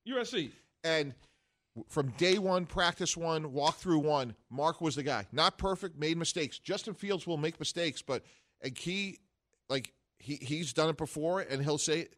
[0.08, 0.50] USC.
[0.84, 1.14] And
[1.88, 5.26] from day one, practice one, walkthrough one, Mark was the guy.
[5.32, 6.58] Not perfect, made mistakes.
[6.58, 8.24] Justin Fields will make mistakes, but
[8.60, 9.18] and Key,
[9.68, 12.08] like he he's done it before, and he'll say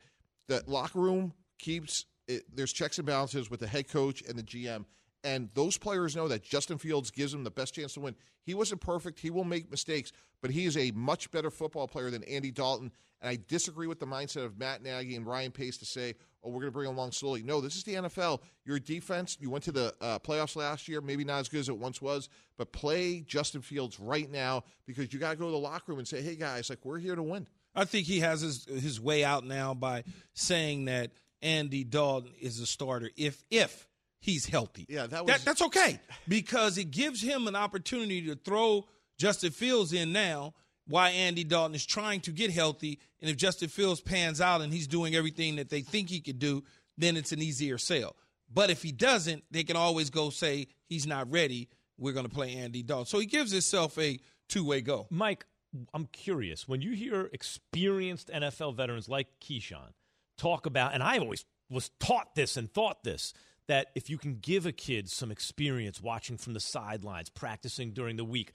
[0.49, 4.43] that locker room keeps it, there's checks and balances with the head coach and the
[4.43, 4.85] GM.
[5.23, 8.15] And those players know that Justin Fields gives them the best chance to win.
[8.45, 9.21] He wasn't perfect.
[9.21, 10.13] He will make mistakes,
[10.43, 12.93] but he is a much better football player than Andy Dalton.
[13.23, 16.15] And I disagree with the mindset of Matt Nagy and Ryan Pace to say,
[16.45, 17.43] oh, we're going to bring him along slowly.
[17.43, 18.41] No, this is the NFL.
[18.65, 21.69] Your defense, you went to the uh, playoffs last year, maybe not as good as
[21.69, 25.53] it once was, but play Justin Fields right now because you got to go to
[25.53, 27.47] the locker room and say, hey, guys, like, we're here to win.
[27.75, 31.11] I think he has his his way out now by saying that
[31.43, 33.89] Andy Dalton is a starter if if
[34.21, 34.87] he's healthy.
[34.89, 38.87] Yeah, that was that's okay because it gives him an opportunity to throw
[39.19, 40.55] Justin Fields in now.
[40.87, 44.73] Why Andy Dalton is trying to get healthy, and if Justin Fields pans out and
[44.73, 46.63] he's doing everything that they think he could do,
[46.99, 48.17] then it's an easier sale.
[48.53, 51.69] But if he doesn't, they can always go say he's not ready.
[51.99, 53.07] We're going to play Andy Dalton.
[53.07, 54.19] So he gives himself a
[54.49, 55.07] two way go.
[55.11, 55.47] Mike,
[55.93, 59.93] I'm curious when you hear experienced NFL veterans like Keyshawn
[60.37, 63.33] talk about, and I always was taught this and thought this
[63.67, 68.17] that if you can give a kid some experience watching from the sidelines, practicing during
[68.17, 68.53] the week,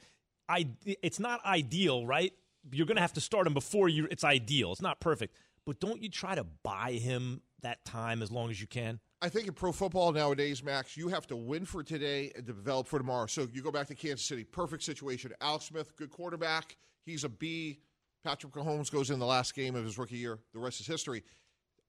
[0.50, 2.34] I, it's not ideal, right?
[2.72, 4.08] You're going to have to start him before you.
[4.10, 4.72] It's ideal.
[4.72, 5.36] It's not perfect,
[5.66, 9.00] but don't you try to buy him that time as long as you can?
[9.22, 12.88] I think in pro football nowadays, Max, you have to win for today and develop
[12.88, 13.28] for tomorrow.
[13.28, 15.32] So you go back to Kansas City, perfect situation.
[15.42, 16.78] Alex Smith, good quarterback.
[17.06, 17.80] He's a B.
[18.24, 20.40] Patrick Mahomes goes in the last game of his rookie year.
[20.54, 21.24] The rest is history.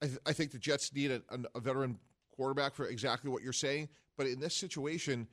[0.03, 1.23] I, th- I think the Jets need a,
[1.55, 1.99] a veteran
[2.35, 3.89] quarterback for exactly what you're saying.
[4.17, 5.29] But in this situation,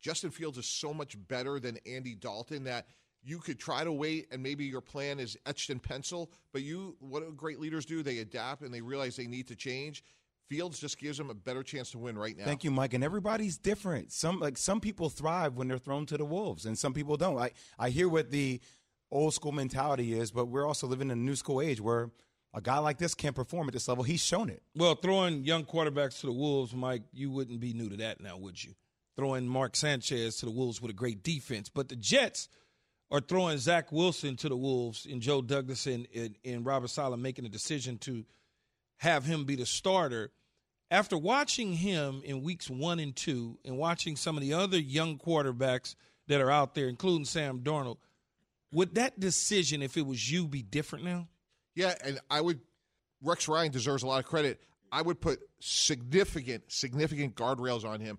[0.00, 2.86] Justin Fields is so much better than Andy Dalton that
[3.22, 6.30] you could try to wait and maybe your plan is etched in pencil.
[6.52, 8.02] But you, what do great leaders do?
[8.02, 10.04] They adapt and they realize they need to change.
[10.48, 12.44] Fields just gives them a better chance to win right now.
[12.44, 12.94] Thank you, Mike.
[12.94, 14.12] And everybody's different.
[14.12, 17.36] Some like some people thrive when they're thrown to the wolves, and some people don't.
[17.36, 18.58] I I hear what the
[19.10, 22.10] old school mentality is, but we're also living in a new school age where
[22.54, 24.04] a guy like this can't perform at this level.
[24.04, 24.62] He's shown it.
[24.74, 28.38] Well, throwing young quarterbacks to the wolves, Mike, you wouldn't be new to that now,
[28.38, 28.74] would you?
[29.18, 32.48] Throwing Mark Sanchez to the wolves with a great defense, but the Jets
[33.10, 37.18] are throwing Zach Wilson to the wolves and Joe Douglas and, and, and Robert Saleh
[37.18, 38.24] making a decision to
[38.98, 40.30] have him be the starter
[40.90, 45.18] after watching him in weeks one and two and watching some of the other young
[45.18, 45.94] quarterbacks
[46.28, 47.98] that are out there, including Sam Darnold,
[48.72, 51.28] would that decision, if it was you, be different now?
[51.74, 52.60] Yeah, and I would.
[53.22, 54.60] Rex Ryan deserves a lot of credit.
[54.92, 58.18] I would put significant, significant guardrails on him.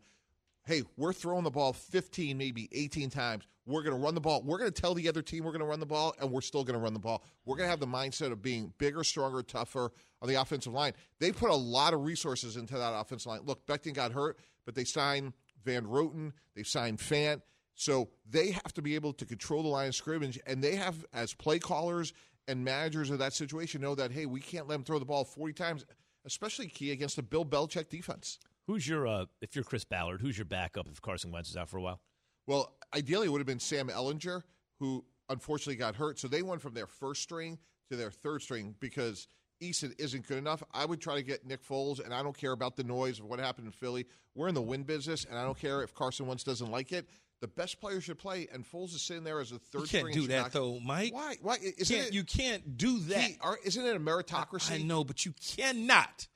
[0.70, 3.44] Hey, we're throwing the ball 15, maybe 18 times.
[3.66, 4.44] We're going to run the ball.
[4.44, 6.42] We're going to tell the other team we're going to run the ball, and we're
[6.42, 7.24] still going to run the ball.
[7.44, 9.92] We're going to have the mindset of being bigger, stronger, tougher
[10.22, 10.94] on the offensive line.
[11.18, 13.40] They put a lot of resources into that offensive line.
[13.46, 15.34] Look, Becton got hurt, but they signed
[15.66, 17.42] Van Roten, they signed Fant.
[17.74, 21.04] So they have to be able to control the line of scrimmage, and they have,
[21.14, 22.14] as play callers
[22.48, 25.24] and managers of that situation, know that, hey, we can't let them throw the ball
[25.24, 25.86] 40 times,
[26.26, 28.38] especially key against a Bill Belichick defense.
[28.70, 31.70] Who's your, uh, if you're Chris Ballard, who's your backup if Carson Wentz is out
[31.70, 32.02] for a while?
[32.46, 34.44] Well, ideally, it would have been Sam Ehlinger,
[34.80, 36.20] who unfortunately got hurt.
[36.20, 37.58] So they went from their first string
[37.90, 39.28] to their third string because
[39.60, 40.62] Eason isn't good enough.
[40.72, 43.26] I would try to get Nick Foles, and I don't care about the noise of
[43.26, 44.06] what happened in Philly.
[44.36, 47.10] We're in the win business, and I don't care if Carson Wentz doesn't like it.
[47.42, 49.92] The best player should play, and Foles is sitting there as a third.
[49.92, 51.12] You can't do that though, Mike.
[51.12, 51.38] Why?
[51.42, 51.56] Why?
[51.56, 53.22] Isn't can't, it, you can't do that.
[53.24, 54.74] He, are, isn't it a meritocracy?
[54.74, 56.28] I, I know, but you cannot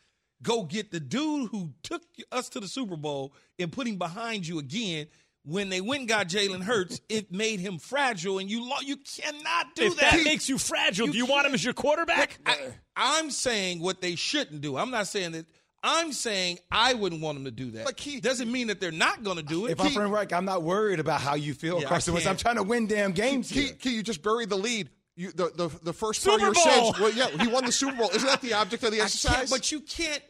[0.44, 4.46] go get the dude who took us to the Super Bowl and put him behind
[4.46, 5.08] you again
[5.46, 8.98] when they went and got Jalen Hurts, it made him fragile, and you lo- you
[8.98, 10.14] cannot do if that.
[10.14, 12.40] that makes you fragile, you do you want him as your quarterback?
[12.46, 14.78] I, am saying what they shouldn't do.
[14.78, 15.46] I'm not saying that.
[15.86, 17.84] I'm saying I wouldn't want them to do that.
[17.84, 19.72] But Keith, doesn't mean that they're not going to do it.
[19.72, 22.26] If I'm Frank Reich, I'm not worried about how you feel, Yeah, I Carson Wentz.
[22.26, 23.74] I'm trying to win damn games Key, here.
[23.74, 24.90] Key, you just buried the lead.
[25.16, 26.64] You, the, the the first Super part of your Bowl!
[26.64, 27.00] sentence.
[27.00, 28.10] Well, yeah, he won the Super Bowl.
[28.12, 29.36] Isn't that the object of the I exercise?
[29.36, 30.24] can't, but you can't.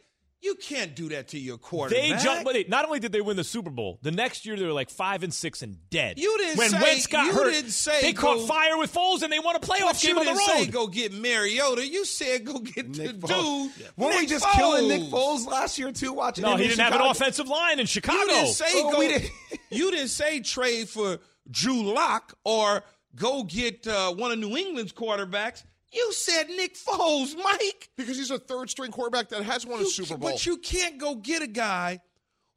[0.44, 2.02] You can't do that to your quarterback.
[2.04, 4.58] They jumped, but they, not only did they win the Super Bowl, the next year
[4.58, 6.20] they were like five and six and dead.
[6.20, 7.52] You didn't when say- Wentz got you hurt.
[7.54, 10.18] didn't say they go- caught fire with Foles and they won a playoff But game
[10.18, 10.66] on the didn't road.
[10.66, 11.88] say go get Mariota.
[11.88, 13.22] You said go get the Nick dude.
[13.22, 13.70] Foles.
[13.96, 15.46] Weren't we Nick just killing Nick Foles?
[15.46, 16.12] Foles last year too?
[16.12, 18.20] Watching no, him he in didn't have an offensive line in Chicago.
[18.20, 19.00] You didn't say Oh, go.
[19.02, 19.30] didn't-
[19.72, 21.20] you didn't say trade for
[21.50, 22.84] Drew Lock or
[23.16, 25.64] go get uh, one of New England's quarterbacks.
[25.94, 27.90] You said Nick Foles, Mike.
[27.96, 30.32] because he's a third string quarterback that has won a Super Bowl.
[30.32, 32.00] But you can't go get a guy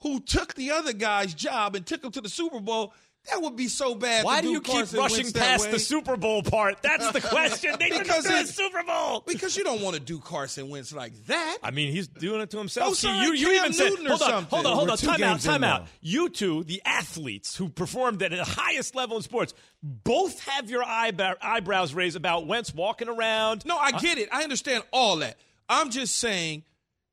[0.00, 2.94] who took the other guy's job and took him to the Super Bowl.
[3.30, 4.24] That would be so bad.
[4.24, 6.80] Why do you keep rushing past the Super Bowl part?
[6.82, 7.74] That's the question.
[7.78, 9.24] They didn't Because do the it's- Super Bowl.
[9.26, 11.58] Because you don't want to do Carson Wentz like that.
[11.62, 12.90] I mean, he's doing it to himself.
[12.90, 14.44] Oh, See, sorry, you, you even said, hold on, something.
[14.50, 15.82] hold on, hold on, time out, time out.
[15.82, 15.88] now.
[16.00, 20.84] You two, the athletes who performed at the highest level in sports, both have your
[20.84, 23.66] eyebrow, eyebrows raised about Wentz walking around.
[23.66, 24.28] No, I uh, get it.
[24.32, 25.36] I understand all that.
[25.68, 26.62] I'm just saying,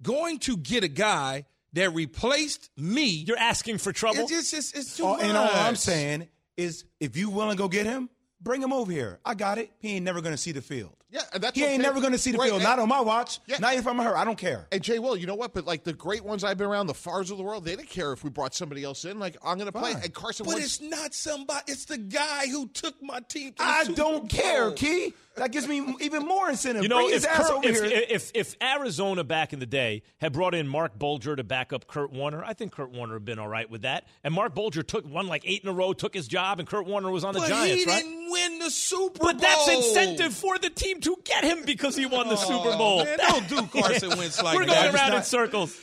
[0.02, 3.06] going to get a guy that replaced me.
[3.08, 4.22] You're asking for trouble.
[4.22, 5.26] It's just it's, it's too All, much.
[5.26, 8.10] and all I'm saying is, if you willing to go get him,
[8.42, 9.20] bring him over here.
[9.26, 9.72] I got it.
[9.80, 10.96] He ain't never going to see the field.
[11.10, 12.62] Yeah, and that's he ain't never going to see the Right, field.
[12.62, 13.40] and- Not on my watch.
[13.46, 13.60] Yeah.
[13.60, 14.18] Not if I'm her.
[14.18, 14.68] I don't care.
[14.72, 15.54] And Jay Will, you know what?
[15.54, 17.90] But like the great ones I've been around, the Favres of the world, they didn't
[17.90, 19.20] care if we brought somebody else in.
[19.20, 19.94] Like I'm going to play.
[19.94, 20.04] Fine.
[20.04, 20.80] And Carson But Wentz.
[20.80, 21.62] it's not somebody.
[21.68, 23.54] It's the guy who took my team.
[23.54, 25.14] To I Super don't care, Key.
[25.36, 26.84] That gives me even more incentive.
[26.84, 30.54] You know, Bring if, Kurt- if, if if Arizona back in the day had brought
[30.54, 33.40] in Marc Bulger to back up Kurt Warner, I think Kurt Warner would have been
[33.40, 34.06] all right with that.
[34.24, 36.86] And Marc Bulger took one like eight in a row, took his job, and Kurt
[36.86, 38.04] Warner was on the But Giants, he right?
[38.04, 39.32] didn't win the Super Bowl.
[39.34, 43.02] But that's incentive for the team to get him because he won the Super Bowl.
[43.02, 44.60] Oh, man, don't do Carson Wentz like that.
[44.60, 45.80] We're going around in circles.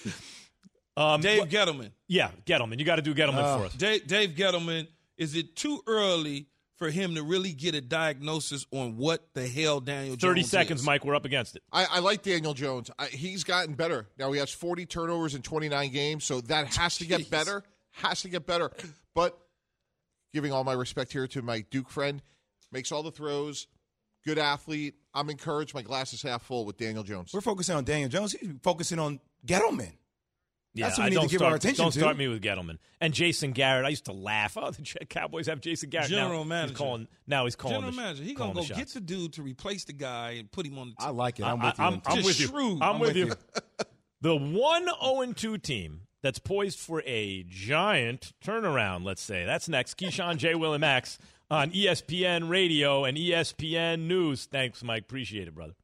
[0.96, 1.90] Um, Dave Gettleman.
[2.08, 2.78] yeah, Gettleman.
[2.78, 3.74] You got to do Gettleman for us.
[3.74, 4.86] Dave, Dave Gettleman.
[5.16, 6.46] Is it too early
[6.80, 10.80] for him to really get a diagnosis on what the hell Daniel Jones 30 seconds,
[10.80, 10.86] is?
[10.86, 11.04] Mike.
[11.04, 11.62] We're up against it.
[11.70, 12.90] I, I like Daniel Jones.
[12.98, 14.08] I, he's gotten better.
[14.18, 17.30] Now he has 40 turnovers in 29 games, so that has to get Jeez.
[17.30, 17.62] better.
[17.92, 18.70] Has to get better.
[19.14, 19.38] But
[20.32, 22.22] giving all my respect here to my Duke friend,
[22.72, 23.66] makes all the throws,
[24.24, 24.94] good athlete.
[25.12, 25.74] I'm encouraged.
[25.74, 27.32] My glass is half full with Daniel Jones.
[27.34, 28.32] We're focusing on Daniel Jones.
[28.32, 29.92] He's focusing on Gettleman.
[30.72, 31.98] Yeah, That's what we I need don't to give start, our attention Don't to.
[31.98, 33.84] start me with Gettleman and Jason Garrett.
[33.84, 34.56] I used to laugh.
[34.56, 36.10] Oh, the Cowboys have Jason Garrett.
[36.10, 36.68] General now manager.
[36.70, 37.74] He's calling, now he's calling.
[37.76, 38.22] General the, manager.
[38.22, 40.90] He gonna go the get the dude to replace the guy and put him on
[40.90, 41.08] the team.
[41.08, 41.44] I like it.
[41.44, 41.84] I'm I- with you.
[41.84, 42.22] I'm, I'm T.
[42.22, 42.46] with you.
[42.46, 42.82] shrewd.
[42.82, 43.26] I'm, I'm with with you.
[43.26, 43.34] you.
[44.20, 49.04] the one 0 2 team that's poised for a giant turnaround.
[49.04, 49.98] Let's say that's next.
[49.98, 50.54] Keyshawn J.
[50.54, 51.18] Will and Max
[51.50, 54.46] on ESPN Radio and ESPN News.
[54.46, 55.02] Thanks, Mike.
[55.02, 55.74] Appreciate it, brother.